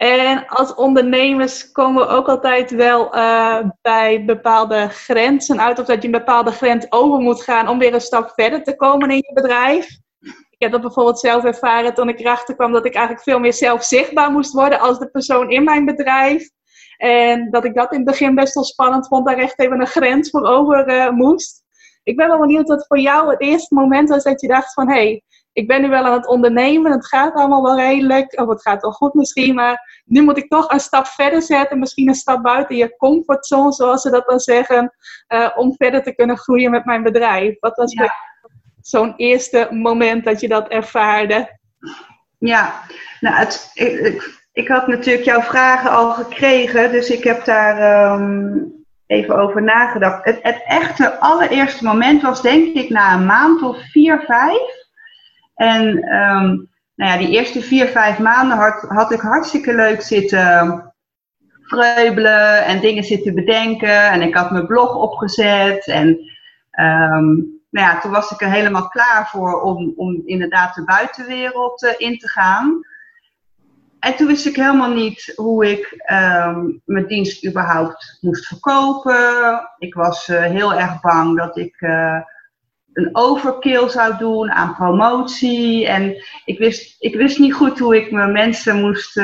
En 0.00 0.46
als 0.46 0.74
ondernemers 0.74 1.72
komen 1.72 2.06
we 2.06 2.12
ook 2.12 2.28
altijd 2.28 2.70
wel 2.70 3.14
uh, 3.16 3.58
bij 3.82 4.24
bepaalde 4.24 4.88
grenzen 4.88 5.60
uit. 5.60 5.78
Of 5.78 5.86
dat 5.86 6.02
je 6.02 6.04
een 6.04 6.18
bepaalde 6.18 6.50
grens 6.50 6.86
over 6.88 7.18
moet 7.18 7.42
gaan 7.42 7.68
om 7.68 7.78
weer 7.78 7.94
een 7.94 8.00
stap 8.00 8.32
verder 8.34 8.62
te 8.62 8.76
komen 8.76 9.10
in 9.10 9.16
je 9.16 9.32
bedrijf. 9.32 9.86
Ik 10.50 10.56
heb 10.58 10.72
dat 10.72 10.80
bijvoorbeeld 10.80 11.20
zelf 11.20 11.44
ervaren 11.44 11.94
toen 11.94 12.08
ik 12.08 12.20
erachter 12.20 12.54
kwam 12.54 12.72
dat 12.72 12.84
ik 12.84 12.94
eigenlijk 12.94 13.24
veel 13.24 13.38
meer 13.38 13.52
zelf 13.52 13.84
zichtbaar 13.84 14.30
moest 14.30 14.52
worden 14.52 14.80
als 14.80 14.98
de 14.98 15.10
persoon 15.10 15.50
in 15.50 15.64
mijn 15.64 15.84
bedrijf. 15.84 16.50
En 16.96 17.50
dat 17.50 17.64
ik 17.64 17.74
dat 17.74 17.92
in 17.92 17.96
het 17.96 18.06
begin 18.06 18.34
best 18.34 18.54
wel 18.54 18.64
spannend 18.64 19.08
vond, 19.08 19.26
daar 19.26 19.38
echt 19.38 19.60
even 19.60 19.80
een 19.80 19.86
grens 19.86 20.30
voor 20.30 20.44
over 20.44 20.88
uh, 20.88 21.10
moest. 21.10 21.62
Ik 22.02 22.16
ben 22.16 22.28
wel 22.28 22.40
benieuwd 22.40 22.68
wat 22.68 22.86
voor 22.86 22.98
jou 22.98 23.30
het 23.30 23.40
eerste 23.40 23.74
moment 23.74 24.08
was 24.08 24.22
dat 24.22 24.40
je 24.40 24.48
dacht 24.48 24.72
van... 24.72 24.88
hé, 24.88 24.94
hey, 24.94 25.22
ik 25.60 25.66
ben 25.66 25.80
nu 25.80 25.88
wel 25.88 26.04
aan 26.04 26.12
het 26.12 26.26
ondernemen, 26.26 26.92
het 26.92 27.06
gaat 27.06 27.34
allemaal 27.34 27.62
wel 27.62 27.76
redelijk, 27.76 28.40
of 28.40 28.48
het 28.48 28.62
gaat 28.62 28.82
wel 28.82 28.90
goed 28.90 29.14
misschien, 29.14 29.54
maar 29.54 30.02
nu 30.04 30.22
moet 30.22 30.36
ik 30.36 30.48
toch 30.48 30.70
een 30.70 30.80
stap 30.80 31.06
verder 31.06 31.42
zetten, 31.42 31.78
misschien 31.78 32.08
een 32.08 32.14
stap 32.14 32.42
buiten 32.42 32.76
je 32.76 32.96
comfortzone, 32.96 33.72
zoals 33.72 34.02
ze 34.02 34.10
dat 34.10 34.26
dan 34.26 34.40
zeggen, 34.40 34.92
uh, 35.28 35.50
om 35.56 35.74
verder 35.76 36.02
te 36.02 36.14
kunnen 36.14 36.38
groeien 36.38 36.70
met 36.70 36.84
mijn 36.84 37.02
bedrijf. 37.02 37.58
Wat 37.58 37.76
was 37.76 37.92
ja. 37.92 38.12
zo'n 38.80 39.14
eerste 39.16 39.68
moment 39.70 40.24
dat 40.24 40.40
je 40.40 40.48
dat 40.48 40.68
ervaarde? 40.68 41.58
Ja, 42.38 42.74
nou, 43.20 43.36
het, 43.36 43.70
ik, 43.74 44.38
ik, 44.52 44.68
had 44.68 44.86
natuurlijk 44.86 45.24
jouw 45.24 45.42
vragen 45.42 45.90
al 45.90 46.10
gekregen, 46.10 46.92
dus 46.92 47.10
ik 47.10 47.24
heb 47.24 47.44
daar 47.44 48.12
um, 48.12 48.72
even 49.06 49.36
over 49.36 49.62
nagedacht. 49.62 50.24
Het, 50.24 50.38
het 50.42 50.62
echte 50.66 51.18
allereerste 51.18 51.84
moment 51.84 52.22
was 52.22 52.42
denk 52.42 52.76
ik 52.76 52.88
na 52.88 53.14
een 53.14 53.26
maand 53.26 53.62
of 53.62 53.76
vier, 53.90 54.20
vijf 54.26 54.79
En 55.60 56.02
ehm, 56.02 56.46
nou 56.94 57.10
ja, 57.10 57.16
die 57.16 57.30
eerste 57.30 57.60
vier, 57.62 57.86
vijf 57.86 58.18
maanden 58.18 58.58
had, 58.88 59.12
ik 59.12 59.20
hartstikke 59.20 59.74
leuk 59.74 60.02
zitten 60.02 60.84
vreubelen 61.62 62.64
en 62.64 62.80
dingen 62.80 63.04
zitten 63.04 63.34
bedenken. 63.34 64.10
En 64.10 64.22
ik 64.22 64.34
had 64.34 64.50
mijn 64.50 64.66
blog 64.66 64.94
opgezet. 64.94 65.86
En 65.86 66.08
um, 66.80 67.60
nou 67.70 67.86
ja, 67.86 68.00
toen 68.00 68.10
was 68.10 68.30
ik 68.30 68.40
er 68.40 68.50
helemaal 68.50 68.88
klaar 68.88 69.28
voor 69.28 69.60
om, 69.60 69.92
om 69.96 70.22
inderdaad 70.24 70.74
de 70.74 70.84
buitenwereld 70.84 71.82
uh, 71.82 71.90
in 71.96 72.18
te 72.18 72.28
gaan. 72.28 72.80
En 73.98 74.16
toen 74.16 74.26
wist 74.26 74.46
ik 74.46 74.56
helemaal 74.56 74.92
niet 74.92 75.32
hoe 75.36 75.70
ik 75.70 76.02
um, 76.12 76.82
mijn 76.84 77.06
dienst 77.06 77.46
überhaupt 77.46 78.18
moest 78.20 78.46
verkopen. 78.46 79.60
Ik 79.78 79.94
was 79.94 80.28
uh, 80.28 80.42
heel 80.42 80.74
erg 80.74 81.00
bang 81.00 81.38
dat 81.38 81.56
ik 81.56 81.80
uh, 81.80 82.20
een 82.92 83.08
overkill 83.12 83.88
zou 83.88 84.16
doen 84.18 84.50
aan 84.50 84.74
promotie. 84.74 85.86
En 85.86 86.14
ik 86.44 86.58
wist, 86.58 86.96
ik 86.98 87.14
wist 87.14 87.38
niet 87.38 87.54
goed 87.54 87.78
hoe 87.78 87.96
ik 87.96 88.10
mijn 88.10 88.32
mensen 88.32 88.80
moest 88.80 89.14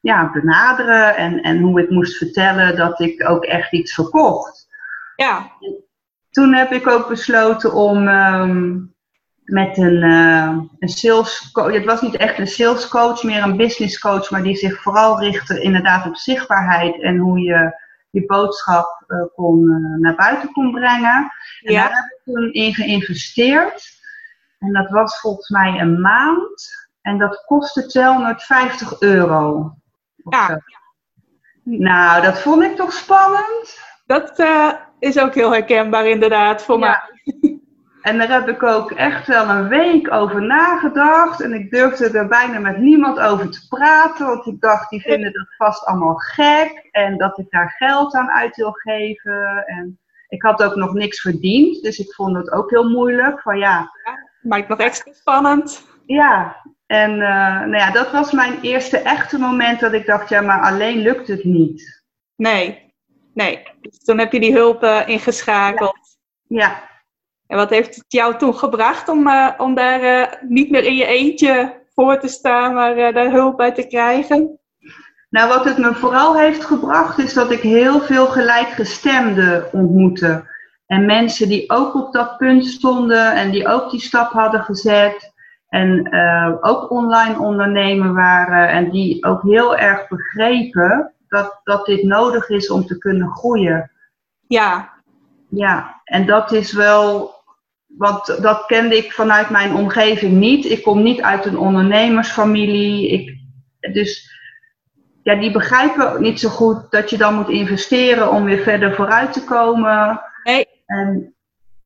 ja, 0.00 0.30
benaderen 0.32 1.16
en, 1.16 1.40
en 1.40 1.60
hoe 1.60 1.82
ik 1.82 1.90
moest 1.90 2.16
vertellen 2.16 2.76
dat 2.76 3.00
ik 3.00 3.28
ook 3.28 3.44
echt 3.44 3.72
iets 3.72 3.94
verkocht. 3.94 4.66
Ja. 5.16 5.50
Toen 6.30 6.54
heb 6.54 6.72
ik 6.72 6.86
ook 6.86 7.08
besloten 7.08 7.72
om 7.72 8.08
um, 8.08 8.94
met 9.44 9.78
een, 9.78 10.02
uh, 10.02 10.58
een 10.78 10.88
sales 10.88 11.50
coach, 11.52 11.72
het 11.72 11.84
was 11.84 12.00
niet 12.00 12.16
echt 12.16 12.38
een 12.38 12.46
sales 12.46 12.88
coach, 12.88 13.22
meer 13.22 13.42
een 13.42 13.56
business 13.56 13.98
coach, 13.98 14.30
maar 14.30 14.42
die 14.42 14.56
zich 14.56 14.82
vooral 14.82 15.20
richtte 15.20 15.60
inderdaad 15.60 16.06
op 16.06 16.16
zichtbaarheid 16.16 17.02
en 17.02 17.16
hoe 17.16 17.40
je 17.40 17.84
je 18.10 18.26
boodschap 18.26 19.04
uh, 19.08 19.22
kon, 19.34 19.62
uh, 19.62 20.00
naar 20.00 20.14
buiten 20.14 20.52
kon 20.52 20.72
brengen. 20.72 21.32
En 21.60 21.72
ja. 21.72 21.82
daar 21.82 21.96
heb 21.96 22.04
ik 22.04 22.20
toen 22.24 22.52
in 22.52 22.74
geïnvesteerd. 22.74 23.94
En 24.58 24.72
dat 24.72 24.90
was 24.90 25.20
volgens 25.20 25.48
mij 25.48 25.80
een 25.80 26.00
maand. 26.00 26.86
En 27.00 27.18
dat 27.18 27.44
kostte 27.44 27.86
250 27.86 29.00
euro. 29.00 29.72
Ja. 30.30 30.62
Nou, 31.62 32.22
dat 32.22 32.38
vond 32.38 32.62
ik 32.62 32.76
toch 32.76 32.92
spannend. 32.92 33.80
Dat 34.06 34.38
uh, 34.38 34.72
is 34.98 35.18
ook 35.18 35.34
heel 35.34 35.52
herkenbaar 35.52 36.06
inderdaad 36.06 36.62
voor 36.62 36.78
ja. 36.78 37.08
mij. 37.24 37.34
En 38.06 38.18
daar 38.18 38.30
heb 38.30 38.48
ik 38.48 38.62
ook 38.62 38.90
echt 38.90 39.26
wel 39.26 39.48
een 39.48 39.68
week 39.68 40.12
over 40.12 40.42
nagedacht. 40.42 41.40
En 41.40 41.52
ik 41.52 41.70
durfde 41.70 42.18
er 42.18 42.28
bijna 42.28 42.58
met 42.58 42.78
niemand 42.78 43.20
over 43.20 43.50
te 43.50 43.68
praten. 43.68 44.26
Want 44.26 44.46
ik 44.46 44.60
dacht, 44.60 44.90
die 44.90 45.00
vinden 45.00 45.32
dat 45.32 45.54
vast 45.56 45.84
allemaal 45.84 46.14
gek. 46.14 46.88
En 46.90 47.18
dat 47.18 47.38
ik 47.38 47.50
daar 47.50 47.74
geld 47.78 48.14
aan 48.14 48.30
uit 48.30 48.56
wil 48.56 48.72
geven. 48.72 49.64
En 49.66 49.98
ik 50.28 50.42
had 50.42 50.62
ook 50.62 50.74
nog 50.74 50.92
niks 50.92 51.20
verdiend. 51.20 51.82
Dus 51.82 51.98
ik 51.98 52.14
vond 52.14 52.36
het 52.36 52.52
ook 52.52 52.70
heel 52.70 52.88
moeilijk. 52.88 53.40
Van 53.40 53.58
ja. 53.58 53.90
ja 54.04 54.28
maakt 54.42 54.68
nog 54.68 54.78
extra 54.78 55.12
spannend. 55.12 55.86
Ja, 56.04 56.56
en 56.86 57.10
uh, 57.10 57.18
nou 57.58 57.76
ja, 57.76 57.90
dat 57.90 58.12
was 58.12 58.32
mijn 58.32 58.60
eerste 58.60 58.98
echte 58.98 59.38
moment 59.38 59.80
dat 59.80 59.92
ik 59.92 60.06
dacht, 60.06 60.28
ja, 60.28 60.40
maar 60.40 60.60
alleen 60.60 60.98
lukt 60.98 61.28
het 61.28 61.44
niet. 61.44 62.04
Nee, 62.36 62.92
nee. 63.34 63.62
Dus 63.80 63.98
toen 63.98 64.18
heb 64.18 64.32
je 64.32 64.40
die 64.40 64.52
hulp 64.52 64.82
uh, 64.82 65.02
ingeschakeld. 65.06 66.18
Ja. 66.48 66.66
ja. 66.66 66.94
En 67.46 67.56
wat 67.56 67.70
heeft 67.70 67.94
het 67.94 68.04
jou 68.08 68.36
toen 68.36 68.54
gebracht 68.54 69.08
om, 69.08 69.28
uh, 69.28 69.48
om 69.58 69.74
daar 69.74 70.38
niet 70.48 70.70
meer 70.70 70.84
in 70.84 70.94
je 70.94 71.06
eentje 71.06 71.74
voor 71.94 72.18
te 72.18 72.28
staan, 72.28 72.74
maar 72.74 73.12
daar 73.12 73.30
hulp 73.30 73.56
bij 73.56 73.72
te 73.72 73.86
krijgen? 73.86 74.58
Nou, 75.30 75.48
wat 75.48 75.64
het 75.64 75.78
me 75.78 75.94
vooral 75.94 76.36
heeft 76.36 76.64
gebracht, 76.64 77.18
is 77.18 77.34
dat 77.34 77.50
ik 77.50 77.60
heel 77.60 78.00
veel 78.00 78.26
gelijkgestemden 78.26 79.72
ontmoette. 79.72 80.54
En 80.86 81.06
mensen 81.06 81.48
die 81.48 81.70
ook 81.70 81.94
op 81.94 82.12
dat 82.12 82.36
punt 82.36 82.66
stonden 82.66 83.34
en 83.34 83.50
die 83.50 83.68
ook 83.68 83.90
die 83.90 84.00
stap 84.00 84.32
hadden 84.32 84.64
gezet. 84.64 85.32
En 85.68 86.14
ook 86.60 86.90
online 86.90 87.38
ondernemen 87.38 88.14
waren 88.14 88.68
en 88.68 88.90
die 88.90 89.24
ook 89.24 89.42
heel 89.42 89.76
erg 89.76 90.08
begrepen 90.08 91.14
dat, 91.28 91.60
dat 91.64 91.86
dit 91.86 92.02
nodig 92.02 92.48
is 92.48 92.70
om 92.70 92.86
te 92.86 92.98
kunnen 92.98 93.28
groeien. 93.30 93.90
Ja. 94.46 94.92
Ja, 95.48 96.00
en 96.04 96.26
dat 96.26 96.52
is 96.52 96.72
wel, 96.72 97.34
want 97.96 98.42
dat 98.42 98.66
kende 98.66 98.96
ik 98.96 99.12
vanuit 99.12 99.50
mijn 99.50 99.74
omgeving 99.74 100.32
niet. 100.32 100.64
Ik 100.64 100.82
kom 100.82 101.02
niet 101.02 101.22
uit 101.22 101.44
een 101.44 101.58
ondernemersfamilie. 101.58 103.08
Ik, 103.08 103.38
dus 103.92 104.30
ja, 105.22 105.34
die 105.34 105.50
begrijpen 105.50 106.22
niet 106.22 106.40
zo 106.40 106.48
goed 106.48 106.90
dat 106.90 107.10
je 107.10 107.16
dan 107.16 107.34
moet 107.34 107.48
investeren 107.48 108.30
om 108.30 108.44
weer 108.44 108.62
verder 108.62 108.94
vooruit 108.94 109.32
te 109.32 109.44
komen. 109.44 110.20
Nee. 110.44 110.66
En 110.86 111.34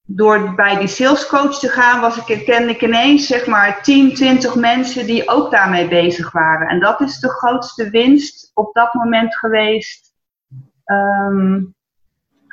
door 0.02 0.54
bij 0.54 0.78
die 0.78 0.88
salescoach 0.88 1.58
te 1.58 1.68
gaan, 1.68 2.00
was 2.00 2.26
ik, 2.26 2.44
kende 2.44 2.70
ik 2.70 2.82
ineens 2.82 3.26
zeg 3.26 3.46
maar 3.46 3.82
10, 3.82 4.14
20 4.14 4.54
mensen 4.54 5.06
die 5.06 5.28
ook 5.28 5.50
daarmee 5.50 5.88
bezig 5.88 6.32
waren. 6.32 6.68
En 6.68 6.80
dat 6.80 7.00
is 7.00 7.18
de 7.18 7.28
grootste 7.28 7.90
winst 7.90 8.50
op 8.54 8.74
dat 8.74 8.94
moment 8.94 9.36
geweest 9.36 10.14
um, 10.84 11.74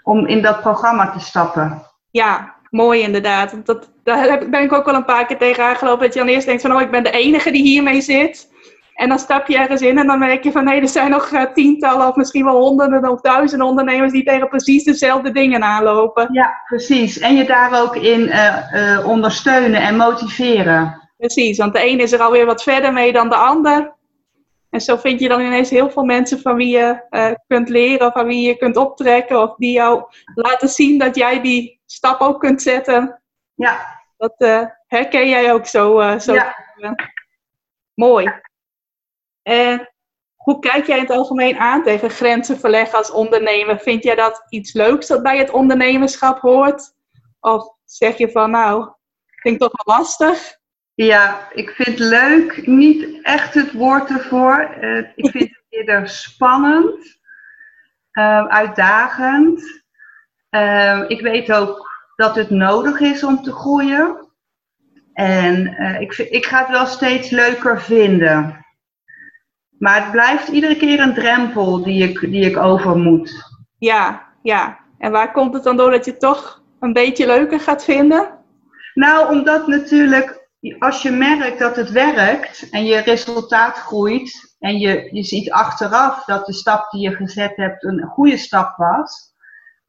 om 0.03 0.25
in 0.25 0.41
dat 0.41 0.61
programma 0.61 1.11
te 1.11 1.19
stappen. 1.19 1.81
Ja, 2.11 2.55
mooi 2.69 3.01
inderdaad. 3.01 3.65
Dat, 3.65 3.91
daar 4.03 4.49
ben 4.49 4.63
ik 4.63 4.73
ook 4.73 4.85
wel 4.85 4.95
een 4.95 5.05
paar 5.05 5.25
keer 5.25 5.37
tegen 5.37 5.63
aangelopen. 5.63 6.05
Dat 6.05 6.13
je 6.13 6.19
dan 6.19 6.29
eerst 6.29 6.45
denkt 6.45 6.61
van, 6.61 6.75
oh, 6.75 6.81
ik 6.81 6.91
ben 6.91 7.03
de 7.03 7.11
enige 7.11 7.51
die 7.51 7.63
hiermee 7.63 8.01
zit. 8.01 8.55
En 8.97 9.09
dan 9.09 9.19
stap 9.19 9.47
je 9.47 9.57
ergens 9.57 9.81
in 9.81 9.97
en 9.97 10.07
dan 10.07 10.19
merk 10.19 10.43
je 10.43 10.51
van 10.51 10.63
nee, 10.63 10.81
er 10.81 10.87
zijn 10.87 11.09
nog 11.09 11.31
uh, 11.31 11.43
tientallen 11.53 12.07
of 12.07 12.15
misschien 12.15 12.45
wel 12.45 12.59
honderden 12.59 13.11
of 13.11 13.21
duizenden 13.21 13.67
ondernemers 13.67 14.11
die 14.11 14.23
tegen 14.23 14.47
precies 14.47 14.83
dezelfde 14.83 15.31
dingen 15.31 15.63
aanlopen. 15.63 16.27
Ja, 16.31 16.61
precies. 16.65 17.19
En 17.19 17.35
je 17.35 17.45
daar 17.45 17.81
ook 17.81 17.95
in 17.95 18.19
uh, 18.19 18.57
uh, 18.73 19.07
ondersteunen 19.07 19.81
en 19.81 19.95
motiveren. 19.95 21.09
Precies, 21.17 21.57
want 21.57 21.73
de 21.73 21.87
een 21.89 21.99
is 21.99 22.11
er 22.11 22.21
alweer 22.21 22.45
wat 22.45 22.63
verder 22.63 22.93
mee 22.93 23.11
dan 23.11 23.29
de 23.29 23.35
ander. 23.35 23.95
En 24.69 24.81
zo 24.81 24.95
vind 24.95 25.19
je 25.19 25.27
dan 25.27 25.41
ineens 25.41 25.69
heel 25.69 25.89
veel 25.89 26.03
mensen 26.03 26.39
van 26.39 26.55
wie 26.55 26.77
je 26.77 27.37
kunt 27.47 27.69
leren, 27.69 28.11
van 28.11 28.25
wie 28.25 28.47
je 28.47 28.57
kunt 28.57 28.77
optrekken, 28.77 29.41
of 29.41 29.55
die 29.55 29.71
jou 29.71 30.03
laten 30.35 30.69
zien 30.69 30.97
dat 30.97 31.15
jij 31.15 31.41
die 31.41 31.76
stap 31.91 32.21
ook 32.21 32.39
kunt 32.39 32.61
zetten. 32.61 33.21
Ja. 33.53 34.01
Dat 34.17 34.35
herken 34.87 35.29
jij 35.29 35.53
ook 35.53 35.65
zo. 35.65 36.17
zo 36.19 36.33
ja. 36.33 36.55
Mooi. 37.93 38.31
En 39.41 39.89
hoe 40.35 40.59
kijk 40.59 40.87
jij 40.87 40.97
in 40.97 41.03
het 41.03 41.11
algemeen 41.11 41.57
aan 41.57 41.83
tegen 41.83 42.09
grenzen 42.09 42.59
verleggen 42.59 42.97
als 42.97 43.11
ondernemer? 43.11 43.79
Vind 43.79 44.03
jij 44.03 44.15
dat 44.15 44.45
iets 44.49 44.73
leuks 44.73 45.07
dat 45.07 45.23
bij 45.23 45.37
het 45.37 45.49
ondernemerschap 45.49 46.39
hoort? 46.39 46.93
Of 47.39 47.77
zeg 47.85 48.17
je 48.17 48.31
van 48.31 48.51
nou, 48.51 48.91
vind 49.25 49.55
ik 49.55 49.61
toch 49.61 49.83
wel 49.83 49.97
lastig? 49.97 50.57
Ja, 50.93 51.47
ik 51.53 51.69
vind 51.69 51.99
leuk 51.99 52.67
niet 52.67 53.23
echt 53.23 53.53
het 53.53 53.73
woord 53.73 54.09
ervoor. 54.09 54.77
Uh, 54.81 54.97
ik 55.15 55.29
vind 55.29 55.49
het 55.49 55.63
eerder 55.79 56.09
spannend, 56.09 57.19
uh, 58.13 58.47
uitdagend. 58.47 59.83
Uh, 60.51 61.03
ik 61.07 61.21
weet 61.21 61.51
ook 61.51 61.89
dat 62.15 62.35
het 62.35 62.49
nodig 62.49 62.99
is 62.99 63.23
om 63.23 63.41
te 63.41 63.51
groeien. 63.51 64.25
En 65.13 65.75
ik, 66.01 66.17
ik 66.17 66.45
ga 66.45 66.59
het 66.59 66.69
wel 66.69 66.85
steeds 66.85 67.29
leuker 67.29 67.81
vinden. 67.81 68.65
Maar 69.77 70.01
het 70.01 70.11
blijft 70.11 70.47
iedere 70.47 70.77
keer 70.77 70.99
een 70.99 71.13
drempel 71.13 71.83
die 71.83 72.09
ik, 72.09 72.19
die 72.19 72.45
ik 72.45 72.57
over 72.57 72.97
moet. 72.97 73.43
Ja, 73.77 74.27
ja. 74.41 74.79
En 74.97 75.11
waar 75.11 75.31
komt 75.31 75.53
het 75.53 75.63
dan 75.63 75.77
door 75.77 75.91
dat 75.91 76.05
je 76.05 76.11
het 76.11 76.19
toch 76.19 76.63
een 76.79 76.93
beetje 76.93 77.25
leuker 77.25 77.59
gaat 77.59 77.83
vinden? 77.83 78.37
Nou, 78.93 79.35
omdat 79.35 79.67
natuurlijk 79.67 80.47
als 80.79 81.01
je 81.01 81.11
merkt 81.11 81.59
dat 81.59 81.75
het 81.75 81.91
werkt 81.91 82.69
en 82.69 82.85
je 82.85 82.97
resultaat 82.97 83.77
groeit 83.77 84.55
en 84.59 84.77
je, 84.77 85.09
je 85.11 85.23
ziet 85.23 85.51
achteraf 85.51 86.25
dat 86.25 86.45
de 86.45 86.53
stap 86.53 86.91
die 86.91 87.01
je 87.01 87.15
gezet 87.15 87.55
hebt 87.55 87.83
een 87.83 88.03
goede 88.03 88.37
stap 88.37 88.77
was, 88.77 89.26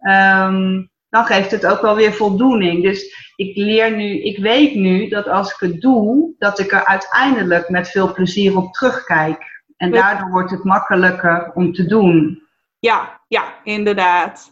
um, 0.00 0.90
dan 1.08 1.24
geeft 1.24 1.50
het 1.50 1.66
ook 1.66 1.80
wel 1.80 1.94
weer 1.94 2.12
voldoening. 2.12 2.82
Dus 2.82 3.32
ik 3.36 3.56
leer 3.56 3.96
nu, 3.96 4.22
ik 4.22 4.38
weet 4.38 4.74
nu 4.74 5.08
dat 5.08 5.28
als 5.28 5.52
ik 5.52 5.58
het 5.58 5.80
doe, 5.80 6.34
dat 6.38 6.58
ik 6.58 6.72
er 6.72 6.84
uiteindelijk 6.84 7.68
met 7.68 7.88
veel 7.88 8.12
plezier 8.12 8.56
op 8.56 8.72
terugkijk. 8.72 9.56
En 9.76 9.90
daardoor 9.90 10.30
wordt 10.30 10.50
het 10.50 10.64
makkelijker 10.64 11.52
om 11.54 11.72
te 11.72 11.86
doen. 11.86 12.42
Ja, 12.78 13.20
ja, 13.28 13.54
inderdaad. 13.64 14.50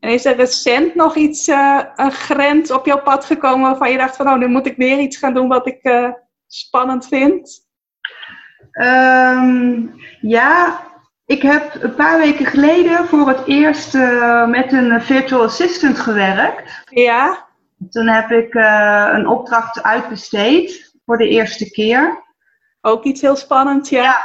En 0.00 0.10
is 0.10 0.24
er 0.24 0.36
recent 0.36 0.94
nog 0.94 1.16
iets, 1.16 1.48
uh, 1.48 1.80
een 1.94 2.12
grens 2.12 2.70
op 2.70 2.86
jouw 2.86 3.02
pad 3.02 3.24
gekomen 3.24 3.68
waarvan 3.68 3.90
je 3.90 3.98
dacht 3.98 4.16
van, 4.16 4.28
oh, 4.28 4.38
nu 4.38 4.48
moet 4.48 4.66
ik 4.66 4.76
weer 4.76 4.98
iets 4.98 5.16
gaan 5.16 5.34
doen 5.34 5.48
wat 5.48 5.66
ik 5.66 5.84
uh, 5.84 6.10
spannend 6.46 7.06
vind? 7.06 7.68
Um, 8.72 9.94
ja, 10.20 10.80
ik 11.30 11.42
heb 11.42 11.82
een 11.82 11.94
paar 11.94 12.18
weken 12.18 12.46
geleden 12.46 13.06
voor 13.06 13.28
het 13.28 13.46
eerst 13.46 13.94
uh, 13.94 14.46
met 14.46 14.72
een 14.72 15.02
virtual 15.02 15.42
assistant 15.42 15.98
gewerkt. 15.98 16.82
Ja. 16.84 17.48
Toen 17.90 18.08
heb 18.08 18.30
ik 18.30 18.54
een 19.14 19.26
opdracht 19.26 19.82
uitbesteed 19.82 20.94
voor 21.04 21.18
de 21.18 21.28
eerste 21.28 21.70
keer. 21.70 22.24
Ook 22.80 23.04
iets 23.04 23.20
heel 23.20 23.36
spannends, 23.36 23.90
ja. 23.90 24.02
Ja, 24.02 24.18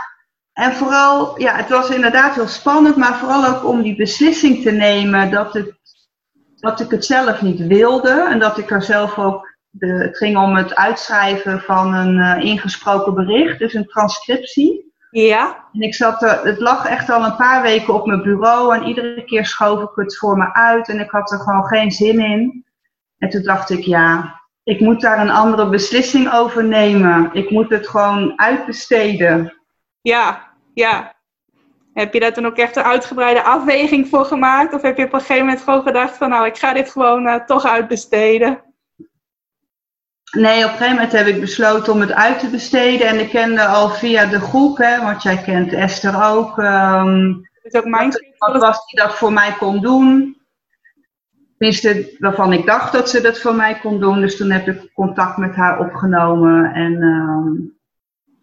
en 0.53 0.73
vooral, 0.73 1.39
ja, 1.39 1.55
het 1.55 1.69
was 1.69 1.89
inderdaad 1.89 2.35
heel 2.35 2.47
spannend, 2.47 2.95
maar 2.95 3.15
vooral 3.15 3.45
ook 3.45 3.65
om 3.65 3.81
die 3.81 3.95
beslissing 3.95 4.61
te 4.61 4.71
nemen 4.71 5.31
dat, 5.31 5.53
het, 5.53 5.73
dat 6.55 6.79
ik 6.79 6.91
het 6.91 7.05
zelf 7.05 7.41
niet 7.41 7.67
wilde 7.67 8.27
en 8.29 8.39
dat 8.39 8.57
ik 8.57 8.71
er 8.71 8.83
zelf 8.83 9.17
ook 9.17 9.57
de, 9.69 9.87
het 9.87 10.17
ging 10.17 10.37
om 10.37 10.55
het 10.55 10.75
uitschrijven 10.75 11.61
van 11.61 11.93
een 11.93 12.41
ingesproken 12.41 13.13
bericht, 13.13 13.59
dus 13.59 13.73
een 13.73 13.87
transcriptie. 13.87 14.84
Ja. 15.21 15.67
En 15.73 15.81
ik 15.81 15.95
zat, 15.95 16.19
het 16.19 16.59
lag 16.59 16.85
echt 16.85 17.09
al 17.09 17.25
een 17.25 17.35
paar 17.35 17.61
weken 17.61 17.93
op 17.93 18.05
mijn 18.05 18.21
bureau 18.21 18.75
en 18.75 18.83
iedere 18.83 19.23
keer 19.23 19.45
schoof 19.45 19.81
ik 19.81 19.89
het 19.95 20.17
voor 20.17 20.37
me 20.37 20.53
uit 20.53 20.89
en 20.89 20.99
ik 20.99 21.09
had 21.09 21.31
er 21.31 21.39
gewoon 21.39 21.65
geen 21.65 21.91
zin 21.91 22.19
in. 22.19 22.65
En 23.17 23.29
toen 23.29 23.43
dacht 23.43 23.69
ik, 23.69 23.83
ja, 23.83 24.41
ik 24.63 24.79
moet 24.79 25.01
daar 25.01 25.19
een 25.19 25.29
andere 25.29 25.69
beslissing 25.69 26.31
over 26.33 26.63
nemen. 26.63 27.29
Ik 27.33 27.49
moet 27.49 27.69
het 27.69 27.87
gewoon 27.87 28.39
uitbesteden. 28.39 29.61
Ja, 30.01 30.51
ja. 30.73 31.15
Heb 31.93 32.13
je 32.13 32.19
daar 32.19 32.33
toen 32.33 32.45
ook 32.45 32.57
echt 32.57 32.75
een 32.75 32.83
uitgebreide 32.83 33.43
afweging 33.43 34.07
voor 34.07 34.25
gemaakt? 34.25 34.73
Of 34.73 34.81
heb 34.81 34.97
je 34.97 35.05
op 35.05 35.13
een 35.13 35.19
gegeven 35.19 35.45
moment 35.45 35.63
gewoon 35.63 35.83
gedacht 35.83 36.17
van 36.17 36.29
nou, 36.29 36.45
ik 36.45 36.57
ga 36.57 36.73
dit 36.73 36.91
gewoon 36.91 37.25
uh, 37.25 37.35
toch 37.35 37.65
uitbesteden? 37.65 38.63
Nee, 40.31 40.63
op 40.63 40.71
een 40.71 40.77
gegeven 40.77 40.93
moment 40.95 41.11
heb 41.11 41.27
ik 41.27 41.39
besloten 41.39 41.93
om 41.93 42.01
het 42.01 42.13
uit 42.13 42.39
te 42.39 42.49
besteden. 42.49 43.07
En 43.07 43.19
ik 43.19 43.29
kende 43.29 43.65
al 43.65 43.89
via 43.89 44.25
de 44.25 44.39
groep, 44.39 44.77
hè, 44.77 45.01
want 45.01 45.23
jij 45.23 45.37
kent 45.37 45.73
Esther 45.73 46.23
ook. 46.23 46.57
Um, 46.57 47.49
is 47.61 47.73
ook 47.73 47.85
mijn 47.85 48.11
wat 48.37 48.61
was 48.61 48.85
die 48.85 48.99
dat 48.99 49.15
voor 49.15 49.33
mij 49.33 49.55
kon 49.59 49.81
doen. 49.81 50.37
Tenminste, 51.57 52.15
waarvan 52.19 52.53
ik 52.53 52.65
dacht 52.65 52.91
dat 52.91 53.09
ze 53.09 53.21
dat 53.21 53.39
voor 53.39 53.55
mij 53.55 53.79
kon 53.79 53.99
doen. 53.99 54.21
Dus 54.21 54.37
toen 54.37 54.51
heb 54.51 54.67
ik 54.67 54.93
contact 54.93 55.37
met 55.37 55.55
haar 55.55 55.79
opgenomen. 55.79 56.73
En 56.73 56.93
um, 56.93 57.77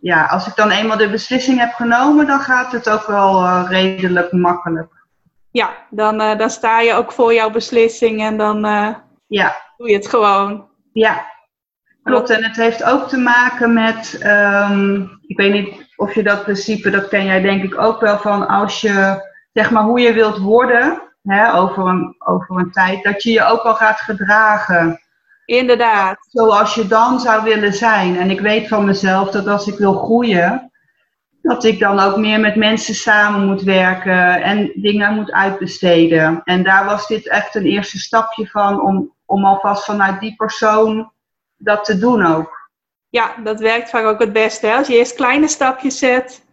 ja, 0.00 0.26
als 0.26 0.46
ik 0.46 0.56
dan 0.56 0.70
eenmaal 0.70 0.96
de 0.96 1.10
beslissing 1.10 1.58
heb 1.58 1.72
genomen, 1.72 2.26
dan 2.26 2.40
gaat 2.40 2.72
het 2.72 2.90
ook 2.90 3.06
wel 3.06 3.42
uh, 3.42 3.64
redelijk 3.68 4.32
makkelijk. 4.32 5.06
Ja, 5.50 5.70
dan, 5.90 6.20
uh, 6.20 6.38
dan 6.38 6.50
sta 6.50 6.80
je 6.80 6.94
ook 6.94 7.12
voor 7.12 7.34
jouw 7.34 7.50
beslissing 7.50 8.22
en 8.22 8.36
dan 8.36 8.66
uh, 8.66 8.94
ja. 9.26 9.56
doe 9.76 9.88
je 9.88 9.94
het 9.94 10.06
gewoon. 10.06 10.68
Ja, 10.92 11.24
klopt. 12.02 12.30
En 12.30 12.44
het 12.44 12.56
heeft 12.56 12.84
ook 12.84 13.08
te 13.08 13.18
maken 13.18 13.72
met, 13.72 14.20
um, 14.24 15.18
ik 15.26 15.36
weet 15.36 15.52
niet 15.52 15.90
of 15.96 16.14
je 16.14 16.22
dat 16.22 16.42
principe, 16.42 16.90
dat 16.90 17.08
ken 17.08 17.24
jij 17.24 17.40
denk 17.40 17.62
ik 17.62 17.80
ook 17.80 18.00
wel 18.00 18.18
van 18.18 18.48
als 18.48 18.80
je, 18.80 19.28
zeg 19.52 19.70
maar, 19.70 19.82
hoe 19.82 20.00
je 20.00 20.12
wilt 20.12 20.38
worden 20.38 21.02
hè, 21.22 21.54
over, 21.54 21.86
een, 21.86 22.14
over 22.18 22.58
een 22.58 22.70
tijd, 22.70 23.02
dat 23.02 23.22
je 23.22 23.30
je 23.30 23.44
ook 23.44 23.62
al 23.62 23.74
gaat 23.74 24.00
gedragen. 24.00 25.00
Inderdaad. 25.44 26.18
Zoals 26.30 26.74
je 26.74 26.86
dan 26.86 27.20
zou 27.20 27.42
willen 27.42 27.72
zijn. 27.72 28.16
En 28.16 28.30
ik 28.30 28.40
weet 28.40 28.68
van 28.68 28.84
mezelf 28.84 29.30
dat 29.30 29.46
als 29.46 29.66
ik 29.66 29.78
wil 29.78 29.94
groeien, 29.94 30.72
dat 31.42 31.64
ik 31.64 31.78
dan 31.78 32.00
ook 32.00 32.16
meer 32.16 32.40
met 32.40 32.56
mensen 32.56 32.94
samen 32.94 33.46
moet 33.46 33.62
werken 33.62 34.42
en 34.42 34.72
dingen 34.74 35.14
moet 35.14 35.32
uitbesteden. 35.32 36.40
En 36.44 36.62
daar 36.62 36.84
was 36.84 37.06
dit 37.06 37.28
echt 37.28 37.54
een 37.54 37.66
eerste 37.66 37.98
stapje 37.98 38.46
van 38.46 38.82
om, 38.82 39.12
om 39.26 39.44
alvast 39.44 39.84
vanuit 39.84 40.20
die 40.20 40.36
persoon 40.36 41.11
dat 41.62 41.84
te 41.84 41.98
doen 41.98 42.26
ook. 42.26 42.70
Ja, 43.08 43.34
dat 43.44 43.60
werkt 43.60 43.90
vaak 43.90 44.04
ook 44.04 44.20
het 44.20 44.32
beste. 44.32 44.66
Hè? 44.66 44.76
Als 44.76 44.86
je 44.86 44.96
eerst 44.96 45.14
kleine 45.14 45.48
stapjes 45.48 45.98
zet 45.98 46.44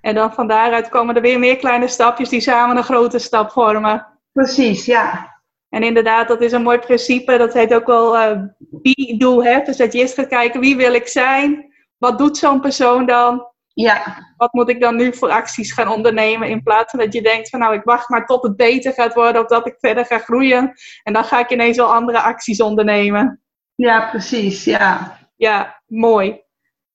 en 0.00 0.14
dan 0.14 0.32
van 0.32 0.46
daaruit 0.48 0.88
komen 0.88 1.14
er 1.14 1.22
weer 1.22 1.38
meer 1.38 1.56
kleine 1.56 1.88
stapjes 1.88 2.28
die 2.28 2.40
samen 2.40 2.76
een 2.76 2.82
grote 2.82 3.18
stap 3.18 3.50
vormen. 3.50 4.06
Precies, 4.32 4.84
ja. 4.84 5.36
En 5.68 5.82
inderdaad, 5.82 6.28
dat 6.28 6.40
is 6.40 6.52
een 6.52 6.62
mooi 6.62 6.78
principe. 6.78 7.36
Dat 7.36 7.52
heet 7.52 7.74
ook 7.74 7.86
wel 7.86 8.16
uh, 8.16 8.42
be, 8.58 9.14
do, 9.18 9.42
have. 9.44 9.64
Dus 9.64 9.76
dat 9.76 9.92
je 9.92 9.98
eerst 9.98 10.14
gaat 10.14 10.28
kijken, 10.28 10.60
wie 10.60 10.76
wil 10.76 10.94
ik 10.94 11.08
zijn? 11.08 11.74
Wat 11.98 12.18
doet 12.18 12.36
zo'n 12.36 12.60
persoon 12.60 13.06
dan? 13.06 13.46
Ja. 13.74 14.24
Wat 14.36 14.52
moet 14.52 14.68
ik 14.68 14.80
dan 14.80 14.96
nu 14.96 15.14
voor 15.14 15.30
acties 15.30 15.72
gaan 15.72 15.88
ondernemen? 15.88 16.48
In 16.48 16.62
plaats 16.62 16.90
van 16.90 16.98
dat 17.00 17.12
je 17.12 17.22
denkt 17.22 17.48
van 17.48 17.60
nou, 17.60 17.74
ik 17.74 17.84
wacht 17.84 18.08
maar 18.08 18.26
tot 18.26 18.42
het 18.42 18.56
beter 18.56 18.92
gaat 18.92 19.14
worden. 19.14 19.42
Of 19.42 19.48
dat 19.48 19.66
ik 19.66 19.76
verder 19.78 20.06
ga 20.06 20.18
groeien. 20.18 20.72
En 21.02 21.12
dan 21.12 21.24
ga 21.24 21.38
ik 21.38 21.50
ineens 21.50 21.78
al 21.78 21.94
andere 21.94 22.20
acties 22.20 22.60
ondernemen. 22.60 23.42
Ja, 23.78 24.08
precies. 24.10 24.64
Ja. 24.64 25.18
Ja, 25.36 25.82
mooi. 25.86 26.40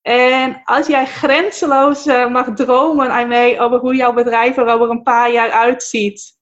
En 0.01 0.61
als 0.63 0.87
jij 0.87 1.05
grenzeloos 1.05 2.07
uh, 2.07 2.27
mag 2.27 2.53
dromen 2.53 3.11
aan 3.11 3.27
mee 3.27 3.59
over 3.59 3.79
hoe 3.79 3.95
jouw 3.95 4.13
bedrijf 4.13 4.57
er 4.57 4.67
over 4.67 4.89
een 4.89 5.03
paar 5.03 5.31
jaar 5.31 5.51
uitziet. 5.51 6.37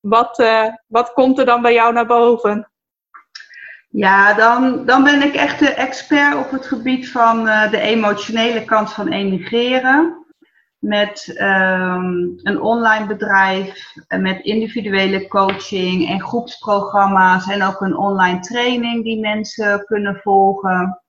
Wat, 0.00 0.38
uh, 0.38 0.66
wat 0.86 1.12
komt 1.12 1.38
er 1.38 1.44
dan 1.44 1.62
bij 1.62 1.72
jou 1.72 1.92
naar 1.92 2.06
boven? 2.06 2.70
Ja, 3.88 4.34
dan, 4.34 4.84
dan 4.86 5.04
ben 5.04 5.22
ik 5.22 5.34
echt 5.34 5.58
de 5.58 5.70
expert 5.70 6.36
op 6.36 6.50
het 6.50 6.66
gebied 6.66 7.10
van 7.10 7.46
uh, 7.46 7.70
de 7.70 7.80
emotionele 7.80 8.64
kant 8.64 8.92
van 8.92 9.08
emigreren. 9.08 10.25
Met 10.78 11.36
um, 11.40 12.38
een 12.42 12.60
online 12.60 13.06
bedrijf, 13.06 13.94
met 14.08 14.40
individuele 14.40 15.28
coaching 15.28 16.08
en 16.08 16.20
groepsprogramma's 16.20 17.48
en 17.48 17.62
ook 17.62 17.80
een 17.80 17.96
online 17.96 18.40
training 18.40 19.04
die 19.04 19.20
mensen 19.20 19.84
kunnen 19.84 20.20
volgen. 20.22 21.02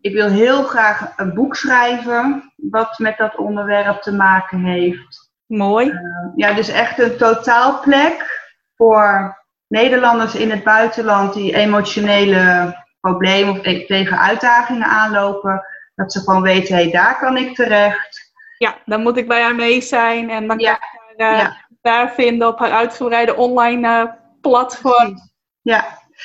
Ik 0.00 0.12
wil 0.12 0.28
heel 0.28 0.62
graag 0.62 1.12
een 1.16 1.34
boek 1.34 1.56
schrijven 1.56 2.52
wat 2.56 2.98
met 2.98 3.18
dat 3.18 3.36
onderwerp 3.36 4.02
te 4.02 4.12
maken 4.12 4.64
heeft. 4.64 5.30
Mooi. 5.46 5.86
Uh, 5.86 5.96
ja, 6.36 6.52
dus 6.52 6.68
echt 6.68 6.98
een 6.98 7.16
totaalplek 7.16 8.40
voor 8.76 9.36
Nederlanders 9.66 10.34
in 10.34 10.50
het 10.50 10.64
buitenland 10.64 11.34
die 11.34 11.54
emotionele 11.54 12.74
problemen 13.00 13.54
of 13.54 13.60
tegen 13.86 14.18
uitdagingen 14.18 14.86
aanlopen. 14.86 15.66
Dat 15.94 16.12
ze 16.12 16.20
gewoon 16.20 16.42
weten, 16.42 16.76
hé, 16.76 16.82
hey, 16.82 16.90
daar 16.92 17.18
kan 17.18 17.36
ik 17.36 17.54
terecht. 17.54 18.21
Ja, 18.62 18.76
dan 18.84 19.02
moet 19.02 19.16
ik 19.16 19.28
bij 19.28 19.42
haar 19.42 19.54
mee 19.54 19.80
zijn 19.80 20.30
en 20.30 20.46
dan 20.46 20.58
ja. 20.58 20.74
kan 20.74 21.00
ik 21.12 21.20
haar 21.20 21.32
uh, 21.32 21.38
ja. 21.38 21.56
daar 21.80 22.12
vinden 22.12 22.48
op 22.48 22.58
haar 22.58 22.70
uitgebreide 22.70 23.36
online 23.36 23.88
uh, 23.88 24.12
platform. 24.40 25.14
Ja. 25.62 25.84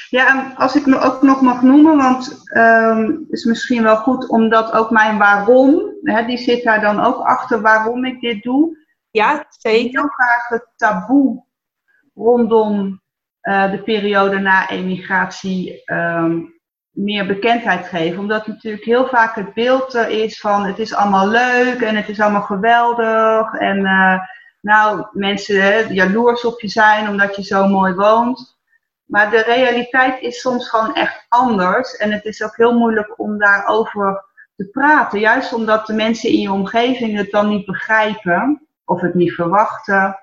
ja, 0.09 0.27
en 0.27 0.55
als 0.55 0.75
ik 0.75 0.85
me 0.85 0.99
ook 0.99 1.21
nog 1.21 1.41
mag 1.41 1.61
noemen, 1.61 1.97
want 1.97 2.43
um, 2.57 3.25
is 3.29 3.43
misschien 3.43 3.83
wel 3.83 3.95
goed 3.95 4.29
omdat 4.29 4.73
ook 4.73 4.91
mijn 4.91 5.17
waarom, 5.17 5.81
hè, 6.01 6.25
die 6.25 6.37
zit 6.37 6.63
daar 6.63 6.81
dan 6.81 6.99
ook 6.99 7.19
achter 7.23 7.61
waarom 7.61 8.05
ik 8.05 8.19
dit 8.19 8.43
doe. 8.43 8.77
Ja, 9.11 9.45
zeker. 9.49 9.99
Heel 9.99 10.09
graag 10.09 10.47
het 10.47 10.67
taboe 10.75 11.43
rondom 12.13 13.01
uh, 13.41 13.71
de 13.71 13.81
periode 13.83 14.39
na 14.39 14.69
emigratie 14.69 15.81
um, 15.85 16.56
meer 16.97 17.25
bekendheid 17.25 17.87
geven. 17.87 18.19
Omdat 18.19 18.47
natuurlijk 18.47 18.83
heel 18.83 19.07
vaak 19.07 19.35
het 19.35 19.53
beeld 19.53 19.95
uh, 19.95 20.09
is 20.09 20.39
van 20.39 20.65
het 20.65 20.79
is 20.79 20.93
allemaal 20.93 21.27
leuk 21.27 21.81
en 21.81 21.95
het 21.95 22.09
is 22.09 22.19
allemaal 22.19 22.41
geweldig. 22.41 23.53
En 23.53 23.77
uh, 23.77 24.19
nou, 24.61 25.07
mensen 25.11 25.93
jaloers 25.93 26.45
op 26.45 26.61
je 26.61 26.67
zijn 26.67 27.09
omdat 27.09 27.35
je 27.35 27.43
zo 27.43 27.67
mooi 27.67 27.93
woont. 27.93 28.57
Maar 29.05 29.29
de 29.29 29.41
realiteit 29.41 30.21
is 30.21 30.41
soms 30.41 30.69
gewoon 30.69 30.93
echt 30.93 31.25
anders. 31.29 31.95
En 31.95 32.11
het 32.11 32.25
is 32.25 32.43
ook 32.43 32.55
heel 32.55 32.77
moeilijk 32.77 33.19
om 33.19 33.37
daarover 33.37 34.25
te 34.55 34.69
praten. 34.69 35.19
Juist 35.19 35.53
omdat 35.53 35.87
de 35.87 35.93
mensen 35.93 36.29
in 36.29 36.39
je 36.39 36.51
omgeving 36.51 37.17
het 37.17 37.31
dan 37.31 37.49
niet 37.49 37.65
begrijpen 37.65 38.67
of 38.85 39.01
het 39.01 39.13
niet 39.13 39.33
verwachten. 39.33 40.19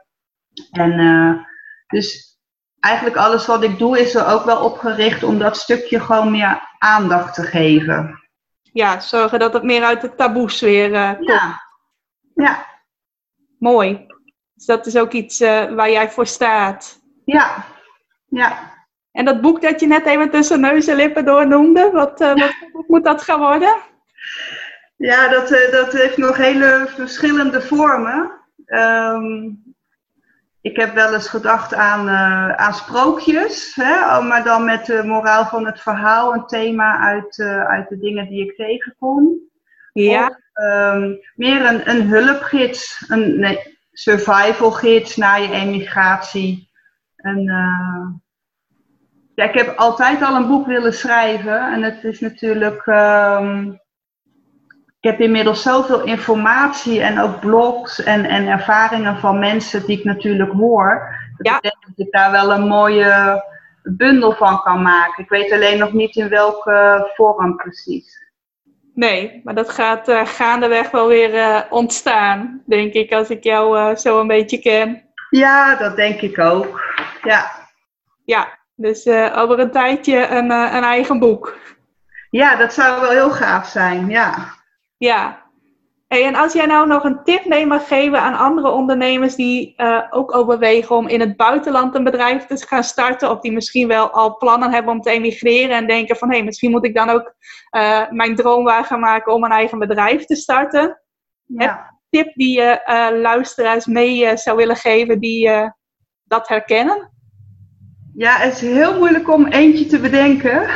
En 0.71 0.99
uh, 0.99 1.39
dus 1.87 2.34
eigenlijk 2.85 3.17
alles 3.17 3.47
wat 3.47 3.63
ik 3.63 3.79
doe 3.79 4.01
is 4.01 4.15
er 4.15 4.27
ook 4.27 4.45
wel 4.45 4.65
op 4.65 4.79
gericht 4.79 5.23
om 5.23 5.39
dat 5.39 5.57
stukje 5.57 6.01
gewoon 6.01 6.31
meer 6.31 6.63
aandacht 6.79 7.35
te 7.35 7.43
geven. 7.43 8.23
Ja, 8.63 9.01
zorgen 9.01 9.39
dat 9.39 9.53
het 9.53 9.63
meer 9.63 9.85
uit 9.85 10.01
de 10.01 10.15
taboes 10.15 10.61
weer 10.61 10.91
uh, 10.91 11.13
komt. 11.13 11.29
Ja. 11.29 11.61
ja. 12.35 12.67
Mooi. 13.59 14.07
Dus 14.55 14.67
dat 14.67 14.87
is 14.87 14.97
ook 14.97 15.13
iets 15.13 15.41
uh, 15.41 15.71
waar 15.71 15.91
jij 15.91 16.11
voor 16.11 16.27
staat. 16.27 17.01
Ja. 17.25 17.65
Ja. 18.29 18.73
En 19.13 19.25
dat 19.25 19.41
boek 19.41 19.63
dat 19.63 19.81
je 19.81 19.87
net 19.87 20.07
even 20.07 20.31
tussen 20.31 20.61
neus 20.61 20.87
en 20.87 20.97
lippen 20.97 21.25
door 21.25 21.49
noemde, 21.49 21.91
wat, 21.93 22.21
uh, 22.21 22.35
wat 22.73 22.89
moet 22.89 23.05
dat 23.05 23.23
gaan 23.23 23.39
worden? 23.39 23.77
Ja, 24.97 25.29
dat, 25.29 25.49
dat 25.71 25.93
heeft 25.93 26.17
nog 26.17 26.37
hele 26.37 26.87
verschillende 26.89 27.63
vormen. 27.63 28.33
Um, 28.67 29.63
ik 30.65 30.77
heb 30.77 30.95
wel 30.95 31.15
eens 31.15 31.29
gedacht 31.29 31.75
aan, 31.75 32.09
uh, 32.09 32.55
aan 32.55 32.75
sprookjes, 32.75 33.75
hè? 33.75 34.21
maar 34.23 34.45
dan 34.45 34.65
met 34.65 34.87
de 34.87 35.03
moraal 35.05 35.47
van 35.47 35.67
het 35.67 35.81
verhaal, 35.81 36.35
een 36.35 36.47
thema 36.47 36.99
uit, 36.99 37.39
uh, 37.39 37.65
uit 37.65 37.89
de 37.89 37.99
dingen 37.99 38.29
die 38.29 38.45
ik 38.45 38.57
tegenkom. 38.57 39.39
Ja. 39.93 40.27
Of, 40.27 40.65
um, 40.65 41.19
meer 41.35 41.67
een, 41.67 41.91
een 41.91 42.03
hulpgids, 42.03 43.05
een 43.09 43.39
nee, 43.39 43.79
survival 43.93 44.71
gids 44.71 45.17
na 45.17 45.35
je 45.35 45.53
emigratie. 45.53 46.71
En, 47.17 47.39
uh, 47.39 48.07
ja, 49.35 49.45
ik 49.45 49.55
heb 49.55 49.77
altijd 49.77 50.23
al 50.23 50.37
een 50.37 50.49
boek 50.49 50.67
willen 50.67 50.95
schrijven 50.95 51.73
en 51.73 51.83
het 51.83 52.05
is 52.05 52.21
natuurlijk. 52.21 52.87
Um, 52.87 53.83
ik 55.05 55.11
heb 55.11 55.21
inmiddels 55.21 55.63
zoveel 55.63 56.05
informatie 56.05 57.01
en 57.01 57.21
ook 57.21 57.41
blogs 57.41 58.03
en, 58.03 58.25
en 58.25 58.47
ervaringen 58.47 59.19
van 59.19 59.39
mensen 59.39 59.87
die 59.87 59.99
ik 59.99 60.05
natuurlijk 60.05 60.53
hoor. 60.53 61.17
Dat 61.37 61.47
ja. 61.47 61.57
ik 61.57 61.63
denk 61.63 61.77
dat 61.81 62.07
ik 62.07 62.13
daar 62.13 62.31
wel 62.31 62.53
een 62.53 62.67
mooie 62.67 63.43
bundel 63.83 64.33
van 64.33 64.61
kan 64.61 64.83
maken. 64.83 65.23
Ik 65.23 65.29
weet 65.29 65.53
alleen 65.53 65.79
nog 65.79 65.93
niet 65.93 66.17
in 66.17 66.29
welke 66.29 67.11
vorm 67.15 67.57
precies. 67.57 68.33
Nee, 68.95 69.41
maar 69.45 69.55
dat 69.55 69.71
gaat 69.71 70.09
uh, 70.09 70.27
gaandeweg 70.27 70.91
wel 70.91 71.09
weer 71.09 71.35
uh, 71.35 71.61
ontstaan, 71.71 72.63
denk 72.67 72.93
ik, 72.93 73.13
als 73.13 73.31
ik 73.31 73.43
jou 73.45 73.79
uh, 73.79 73.97
zo 73.97 74.21
een 74.21 74.27
beetje 74.27 74.59
ken. 74.59 75.03
Ja, 75.31 75.77
dat 75.77 75.97
denk 75.97 76.21
ik 76.21 76.39
ook. 76.39 76.83
Ja. 77.23 77.51
Ja, 78.25 78.59
Dus 78.75 79.07
over 79.35 79.59
een 79.59 79.71
tijdje 79.71 80.27
een, 80.29 80.51
een 80.51 80.85
eigen 80.85 81.19
boek. 81.19 81.57
Ja, 82.31 82.57
dat 82.57 82.73
zou 82.73 83.01
wel 83.01 83.11
heel 83.11 83.31
gaaf 83.31 83.67
zijn, 83.67 84.09
ja. 84.09 84.63
Ja. 84.97 85.43
Hey, 86.07 86.25
en 86.25 86.35
als 86.35 86.53
jij 86.53 86.67
nou 86.67 86.87
nog 86.87 87.05
een 87.05 87.25
tip 87.25 87.45
mee 87.45 87.67
mag 87.67 87.89
geven 87.89 88.21
aan 88.21 88.35
andere 88.35 88.71
ondernemers 88.71 89.35
die 89.35 89.75
uh, 89.77 90.03
ook 90.11 90.35
overwegen 90.35 90.97
om 90.97 91.09
in 91.09 91.21
het 91.21 91.37
buitenland 91.37 91.95
een 91.95 92.05
bedrijf 92.05 92.47
te 92.47 92.67
gaan 92.67 92.85
starten, 92.85 93.31
of 93.31 93.41
die 93.41 93.53
misschien 93.53 93.89
wel 93.89 94.11
al 94.11 94.37
plannen 94.37 94.73
hebben 94.73 94.93
om 94.93 95.01
te 95.01 95.11
emigreren 95.11 95.77
en 95.77 95.87
denken 95.87 96.17
van 96.17 96.29
hé, 96.29 96.37
hey, 96.37 96.45
misschien 96.45 96.71
moet 96.71 96.85
ik 96.85 96.95
dan 96.95 97.11
ook 97.11 97.35
uh, 97.77 98.11
mijn 98.11 98.35
droom 98.35 98.65
waar 98.65 98.85
gaan 98.85 99.01
maken 99.01 99.33
om 99.33 99.45
een 99.45 99.51
eigen 99.51 99.79
bedrijf 99.79 100.25
te 100.25 100.37
starten. 100.37 101.01
Ja. 101.45 101.79
Een 101.79 101.99
tip 102.11 102.35
die 102.35 102.61
je 102.61 102.83
uh, 102.87 103.21
luisteraars 103.21 103.87
mee 103.87 104.37
zou 104.37 104.57
willen 104.57 104.77
geven 104.77 105.21
die 105.21 105.51
dat 106.25 106.49
herkennen? 106.49 107.13
Ja, 108.15 108.37
het 108.37 108.55
is 108.55 108.61
heel 108.61 108.99
moeilijk 108.99 109.31
om 109.31 109.47
eentje 109.47 109.87
te 109.87 110.01
bedenken. 110.01 110.67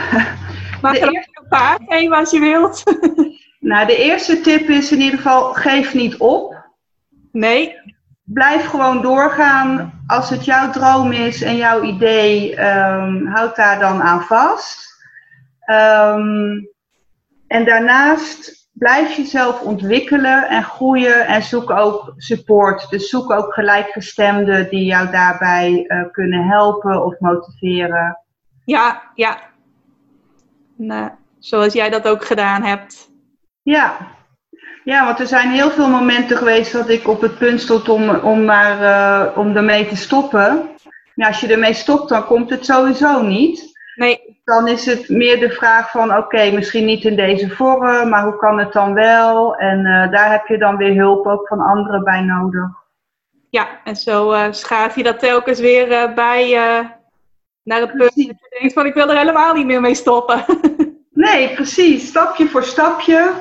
Maar 0.82 0.94
eerste 0.94 1.40
een 1.40 1.48
paar 1.48 1.78
geven 1.86 2.16
als 2.16 2.30
je 2.30 2.40
wilt. 2.40 2.82
Nou, 3.68 3.86
de 3.86 3.96
eerste 3.96 4.40
tip 4.40 4.68
is 4.68 4.92
in 4.92 5.00
ieder 5.00 5.18
geval: 5.18 5.52
geef 5.52 5.94
niet 5.94 6.16
op. 6.16 6.66
Nee. 7.32 7.76
Blijf 8.24 8.66
gewoon 8.66 9.02
doorgaan. 9.02 10.02
Als 10.06 10.30
het 10.30 10.44
jouw 10.44 10.70
droom 10.70 11.12
is 11.12 11.42
en 11.42 11.56
jouw 11.56 11.82
idee, 11.82 12.50
um, 12.50 13.26
houd 13.26 13.56
daar 13.56 13.78
dan 13.78 14.02
aan 14.02 14.22
vast. 14.22 15.02
Um, 15.70 16.68
en 17.46 17.64
daarnaast 17.64 18.68
blijf 18.72 19.16
jezelf 19.16 19.62
ontwikkelen 19.62 20.48
en 20.48 20.62
groeien 20.62 21.26
en 21.26 21.42
zoek 21.42 21.70
ook 21.70 22.12
support. 22.16 22.90
Dus 22.90 23.08
zoek 23.08 23.30
ook 23.30 23.54
gelijkgestemden 23.54 24.70
die 24.70 24.84
jou 24.84 25.10
daarbij 25.10 25.84
uh, 25.88 26.10
kunnen 26.12 26.46
helpen 26.46 27.04
of 27.04 27.18
motiveren. 27.18 28.18
Ja, 28.64 29.02
ja. 29.14 29.38
Nou, 30.76 31.10
zoals 31.38 31.72
jij 31.72 31.90
dat 31.90 32.08
ook 32.08 32.24
gedaan 32.24 32.62
hebt. 32.62 33.16
Ja. 33.68 33.96
ja, 34.84 35.04
want 35.04 35.20
er 35.20 35.26
zijn 35.26 35.50
heel 35.50 35.70
veel 35.70 35.88
momenten 35.88 36.36
geweest 36.36 36.72
dat 36.72 36.88
ik 36.88 37.08
op 37.08 37.20
het 37.20 37.38
punt 37.38 37.60
stond 37.60 37.88
om, 37.88 38.10
om, 38.10 38.44
maar, 38.44 38.80
uh, 38.80 39.38
om 39.38 39.56
ermee 39.56 39.86
te 39.86 39.96
stoppen. 39.96 40.68
Ja, 41.14 41.26
als 41.26 41.40
je 41.40 41.46
ermee 41.46 41.74
stopt, 41.74 42.08
dan 42.08 42.26
komt 42.26 42.50
het 42.50 42.64
sowieso 42.64 43.22
niet. 43.22 43.78
Nee. 43.94 44.40
Dan 44.44 44.68
is 44.68 44.86
het 44.86 45.08
meer 45.08 45.40
de 45.40 45.50
vraag 45.50 45.90
van, 45.90 46.16
oké, 46.16 46.50
misschien 46.50 46.84
niet 46.84 47.04
in 47.04 47.16
deze 47.16 47.50
vorm, 47.50 48.08
maar 48.08 48.24
hoe 48.24 48.36
kan 48.36 48.58
het 48.58 48.72
dan 48.72 48.94
wel? 48.94 49.56
En 49.56 49.78
uh, 49.78 50.10
daar 50.10 50.30
heb 50.30 50.46
je 50.46 50.58
dan 50.58 50.76
weer 50.76 50.94
hulp 50.94 51.26
ook 51.26 51.48
van 51.48 51.60
anderen 51.60 52.04
bij 52.04 52.20
nodig. 52.20 52.68
Ja, 53.50 53.68
en 53.84 53.96
zo 53.96 54.32
uh, 54.32 54.46
schaaf 54.50 54.96
je 54.96 55.02
dat 55.02 55.18
telkens 55.18 55.60
weer 55.60 56.14
bij 56.14 56.52
naar 57.62 57.80
het 57.80 57.90
punt 57.90 58.14
dat 58.14 58.14
je 58.14 58.58
denkt 58.58 58.74
van, 58.74 58.86
ik 58.86 58.94
wil 58.94 59.10
er 59.10 59.18
helemaal 59.18 59.54
niet 59.54 59.66
meer 59.66 59.80
mee 59.80 59.94
stoppen. 59.94 60.44
nee, 61.26 61.54
precies. 61.54 62.06
Stapje 62.08 62.48
voor 62.48 62.64
stapje. 62.64 63.32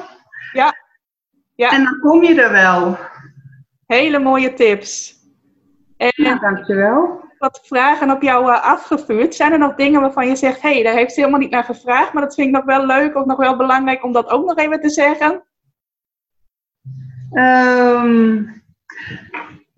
Ja. 1.57 1.71
En 1.71 1.83
dan 1.83 1.99
kom 1.99 2.23
je 2.23 2.41
er 2.41 2.51
wel. 2.51 2.97
Hele 3.85 4.19
mooie 4.19 4.53
tips. 4.53 5.15
En 5.97 6.11
ja, 6.15 6.35
dankjewel. 6.35 7.25
Wat 7.37 7.61
vragen 7.63 8.11
op 8.11 8.21
jou 8.21 8.49
uh, 8.51 8.63
afgevuurd. 8.63 9.35
Zijn 9.35 9.51
er 9.51 9.59
nog 9.59 9.75
dingen 9.75 10.01
waarvan 10.01 10.27
je 10.27 10.35
zegt, 10.35 10.61
hé, 10.61 10.73
hey, 10.73 10.83
daar 10.83 10.93
heeft 10.93 11.13
ze 11.13 11.19
helemaal 11.19 11.39
niet 11.39 11.51
naar 11.51 11.63
gevraagd, 11.63 12.13
maar 12.13 12.23
dat 12.23 12.35
vind 12.35 12.47
ik 12.47 12.53
nog 12.53 12.65
wel 12.65 12.85
leuk 12.85 13.15
of 13.15 13.25
nog 13.25 13.37
wel 13.37 13.57
belangrijk 13.57 14.03
om 14.03 14.11
dat 14.11 14.29
ook 14.29 14.45
nog 14.45 14.57
even 14.57 14.81
te 14.81 14.89
zeggen? 14.89 15.43
Um, 17.31 18.63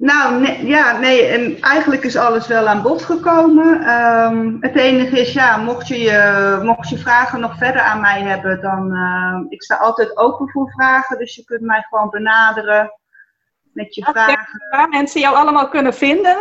nou, 0.02 0.42
nee, 0.42 0.66
ja, 0.66 1.00
nee, 1.00 1.26
en 1.26 1.62
eigenlijk 1.62 2.04
is 2.04 2.16
alles 2.16 2.48
wel 2.48 2.68
aan 2.68 2.82
bod 2.82 3.04
gekomen. 3.04 3.90
Um, 3.90 4.58
het 4.60 4.76
enige 4.76 5.20
is, 5.20 5.34
ja, 5.34 5.58
mocht 5.58 5.88
je, 5.88 5.98
je, 5.98 6.60
mocht 6.64 6.90
je 6.90 6.98
vragen 6.98 7.40
nog 7.40 7.58
verder 7.58 7.82
aan 7.82 8.02
mij 8.02 8.22
hebben, 8.22 8.62
dan, 8.62 8.94
uh, 8.94 9.46
ik 9.50 9.64
sta 9.64 9.76
altijd 9.76 10.18
open 10.18 10.50
voor 10.50 10.72
vragen, 10.72 11.18
dus 11.18 11.36
je 11.36 11.44
kunt 11.44 11.62
mij 11.62 11.86
gewoon 11.90 12.10
benaderen 12.10 12.94
met 13.74 13.96
je 13.96 14.04
vragen. 14.04 14.62
Waar 14.70 14.90
mensen 14.90 15.22
jou 15.22 15.36
allemaal 15.36 15.70
kunnen 15.70 15.94
vinden? 15.94 16.38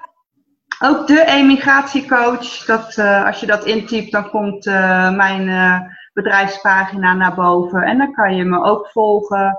Ook 0.84 1.06
de 1.06 1.24
emigratiecoach. 1.26 2.64
Dat, 2.64 2.96
uh, 2.96 3.26
als 3.26 3.40
je 3.40 3.46
dat 3.46 3.64
intypt, 3.64 4.12
dan 4.12 4.30
komt 4.30 4.64
mijn 5.16 5.50
bedrijfspagina 6.12 7.14
naar 7.14 7.34
boven. 7.34 7.82
En 7.82 7.98
dan 7.98 8.12
kan 8.12 8.36
je 8.36 8.44
me 8.44 8.64
ook 8.64 8.88
volgen. 8.88 9.58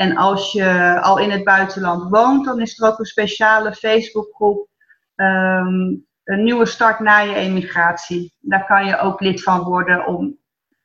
En 0.00 0.16
als 0.16 0.52
je 0.52 0.98
al 1.00 1.18
in 1.18 1.30
het 1.30 1.44
buitenland 1.44 2.10
woont, 2.10 2.44
dan 2.44 2.60
is 2.60 2.80
er 2.80 2.88
ook 2.88 2.98
een 2.98 3.04
speciale 3.04 3.72
Facebookgroep. 3.72 4.68
Um, 5.14 6.06
een 6.24 6.44
nieuwe 6.44 6.66
start 6.66 7.00
na 7.00 7.18
je 7.18 7.34
emigratie. 7.34 8.34
Daar 8.40 8.66
kan 8.66 8.86
je 8.86 8.98
ook 8.98 9.20
lid 9.20 9.42
van 9.42 9.62
worden 9.62 10.06
om 10.06 10.38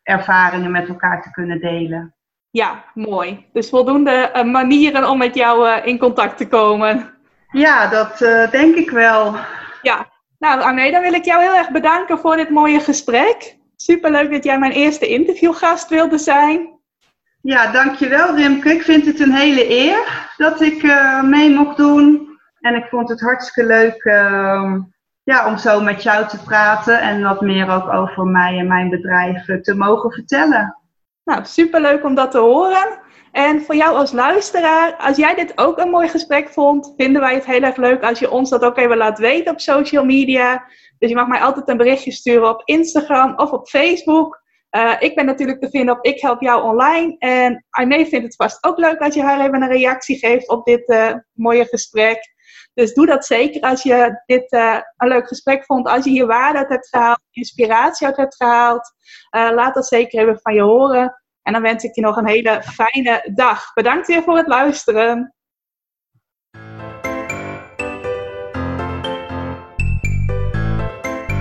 ervaringen 0.03 0.71
met 0.71 0.87
elkaar 0.87 1.21
te 1.21 1.31
kunnen 1.31 1.59
delen. 1.59 2.15
Ja, 2.49 2.83
mooi. 2.93 3.45
Dus 3.53 3.69
voldoende 3.69 4.31
uh, 4.35 4.43
manieren 4.43 5.09
om 5.09 5.17
met 5.17 5.35
jou 5.35 5.67
uh, 5.67 5.85
in 5.85 5.97
contact 5.97 6.37
te 6.37 6.47
komen. 6.47 7.13
Ja, 7.51 7.87
dat 7.87 8.21
uh, 8.21 8.51
denk 8.51 8.75
ik 8.75 8.89
wel. 8.89 9.35
Ja, 9.81 10.09
nou 10.39 10.61
Arne, 10.61 10.91
dan 10.91 11.01
wil 11.01 11.13
ik 11.13 11.25
jou 11.25 11.41
heel 11.41 11.55
erg 11.55 11.71
bedanken 11.71 12.19
voor 12.19 12.35
dit 12.35 12.49
mooie 12.49 12.79
gesprek. 12.79 13.57
Superleuk 13.75 14.31
dat 14.31 14.43
jij 14.43 14.59
mijn 14.59 14.71
eerste 14.71 15.07
interviewgast 15.07 15.89
wilde 15.89 16.17
zijn. 16.17 16.81
Ja, 17.43 17.71
dankjewel 17.71 18.35
Rimke. 18.35 18.69
Ik 18.69 18.81
vind 18.81 19.05
het 19.05 19.19
een 19.19 19.33
hele 19.33 19.69
eer 19.69 20.31
dat 20.37 20.61
ik 20.61 20.83
uh, 20.83 21.23
mee 21.23 21.49
mocht 21.49 21.77
doen. 21.77 22.37
En 22.59 22.75
ik 22.75 22.85
vond 22.89 23.09
het 23.09 23.21
hartstikke 23.21 23.69
leuk 23.69 24.03
uh, 24.03 24.75
ja, 25.23 25.47
om 25.47 25.57
zo 25.57 25.81
met 25.81 26.03
jou 26.03 26.27
te 26.27 26.43
praten 26.43 27.01
en 27.01 27.23
wat 27.23 27.41
meer 27.41 27.69
ook 27.69 27.93
over 27.93 28.25
mij 28.25 28.57
en 28.57 28.67
mijn 28.67 28.89
bedrijf 28.89 29.47
uh, 29.47 29.61
te 29.61 29.75
mogen 29.75 30.11
vertellen. 30.11 30.77
Nou, 31.23 31.45
superleuk 31.45 32.03
om 32.03 32.15
dat 32.15 32.31
te 32.31 32.37
horen. 32.37 32.99
En 33.31 33.61
voor 33.61 33.75
jou 33.75 33.95
als 33.95 34.11
luisteraar, 34.11 34.95
als 34.95 35.17
jij 35.17 35.35
dit 35.35 35.57
ook 35.57 35.77
een 35.77 35.89
mooi 35.89 36.07
gesprek 36.07 36.49
vond, 36.49 36.93
vinden 36.97 37.21
wij 37.21 37.33
het 37.33 37.45
heel 37.45 37.61
erg 37.61 37.75
leuk 37.75 38.03
als 38.03 38.19
je 38.19 38.31
ons 38.31 38.49
dat 38.49 38.63
ook 38.63 38.77
even 38.77 38.97
laat 38.97 39.19
weten 39.19 39.51
op 39.51 39.59
social 39.59 40.05
media. 40.05 40.63
Dus 40.99 41.09
je 41.09 41.15
mag 41.15 41.27
mij 41.27 41.41
altijd 41.41 41.69
een 41.69 41.77
berichtje 41.77 42.11
sturen 42.11 42.49
op 42.49 42.61
Instagram 42.65 43.33
of 43.35 43.51
op 43.51 43.67
Facebook. 43.67 44.42
Uh, 44.75 44.95
ik 44.99 45.15
ben 45.15 45.25
natuurlijk 45.25 45.61
te 45.61 45.69
vinden 45.69 45.95
op 45.95 46.05
Ik 46.05 46.21
Help 46.21 46.41
Jou 46.41 46.63
Online. 46.63 47.15
En 47.17 47.65
Aimee 47.69 48.05
vindt 48.05 48.25
het 48.25 48.35
vast 48.35 48.63
ook 48.63 48.77
leuk 48.77 48.99
als 48.99 49.13
je 49.13 49.21
haar 49.21 49.39
even 49.39 49.61
een 49.61 49.71
reactie 49.71 50.17
geeft 50.17 50.49
op 50.49 50.65
dit 50.65 50.89
uh, 50.89 51.13
mooie 51.33 51.65
gesprek. 51.65 52.33
Dus 52.73 52.93
doe 52.93 53.05
dat 53.05 53.25
zeker 53.25 53.61
als 53.61 53.83
je 53.83 54.21
dit 54.25 54.51
uh, 54.51 54.79
een 54.97 55.07
leuk 55.07 55.27
gesprek 55.27 55.65
vond. 55.65 55.87
Als 55.87 56.03
je 56.03 56.09
hier 56.09 56.25
waarde 56.25 56.57
uit 56.57 56.69
hebt 56.69 56.87
gehaald, 56.87 57.19
inspiratie 57.31 58.07
uit 58.07 58.17
hebt 58.17 58.35
gehaald. 58.35 58.93
laat 59.29 59.73
dat 59.73 59.87
zeker 59.87 60.21
even 60.21 60.39
van 60.41 60.53
je 60.53 60.61
horen. 60.61 61.21
En 61.41 61.53
dan 61.53 61.61
wens 61.61 61.83
ik 61.83 61.95
je 61.95 62.01
nog 62.01 62.17
een 62.17 62.27
hele 62.27 62.63
fijne 62.63 63.31
dag. 63.33 63.73
Bedankt 63.73 64.07
weer 64.07 64.23
voor 64.23 64.37
het 64.37 64.47
luisteren. 64.47 65.35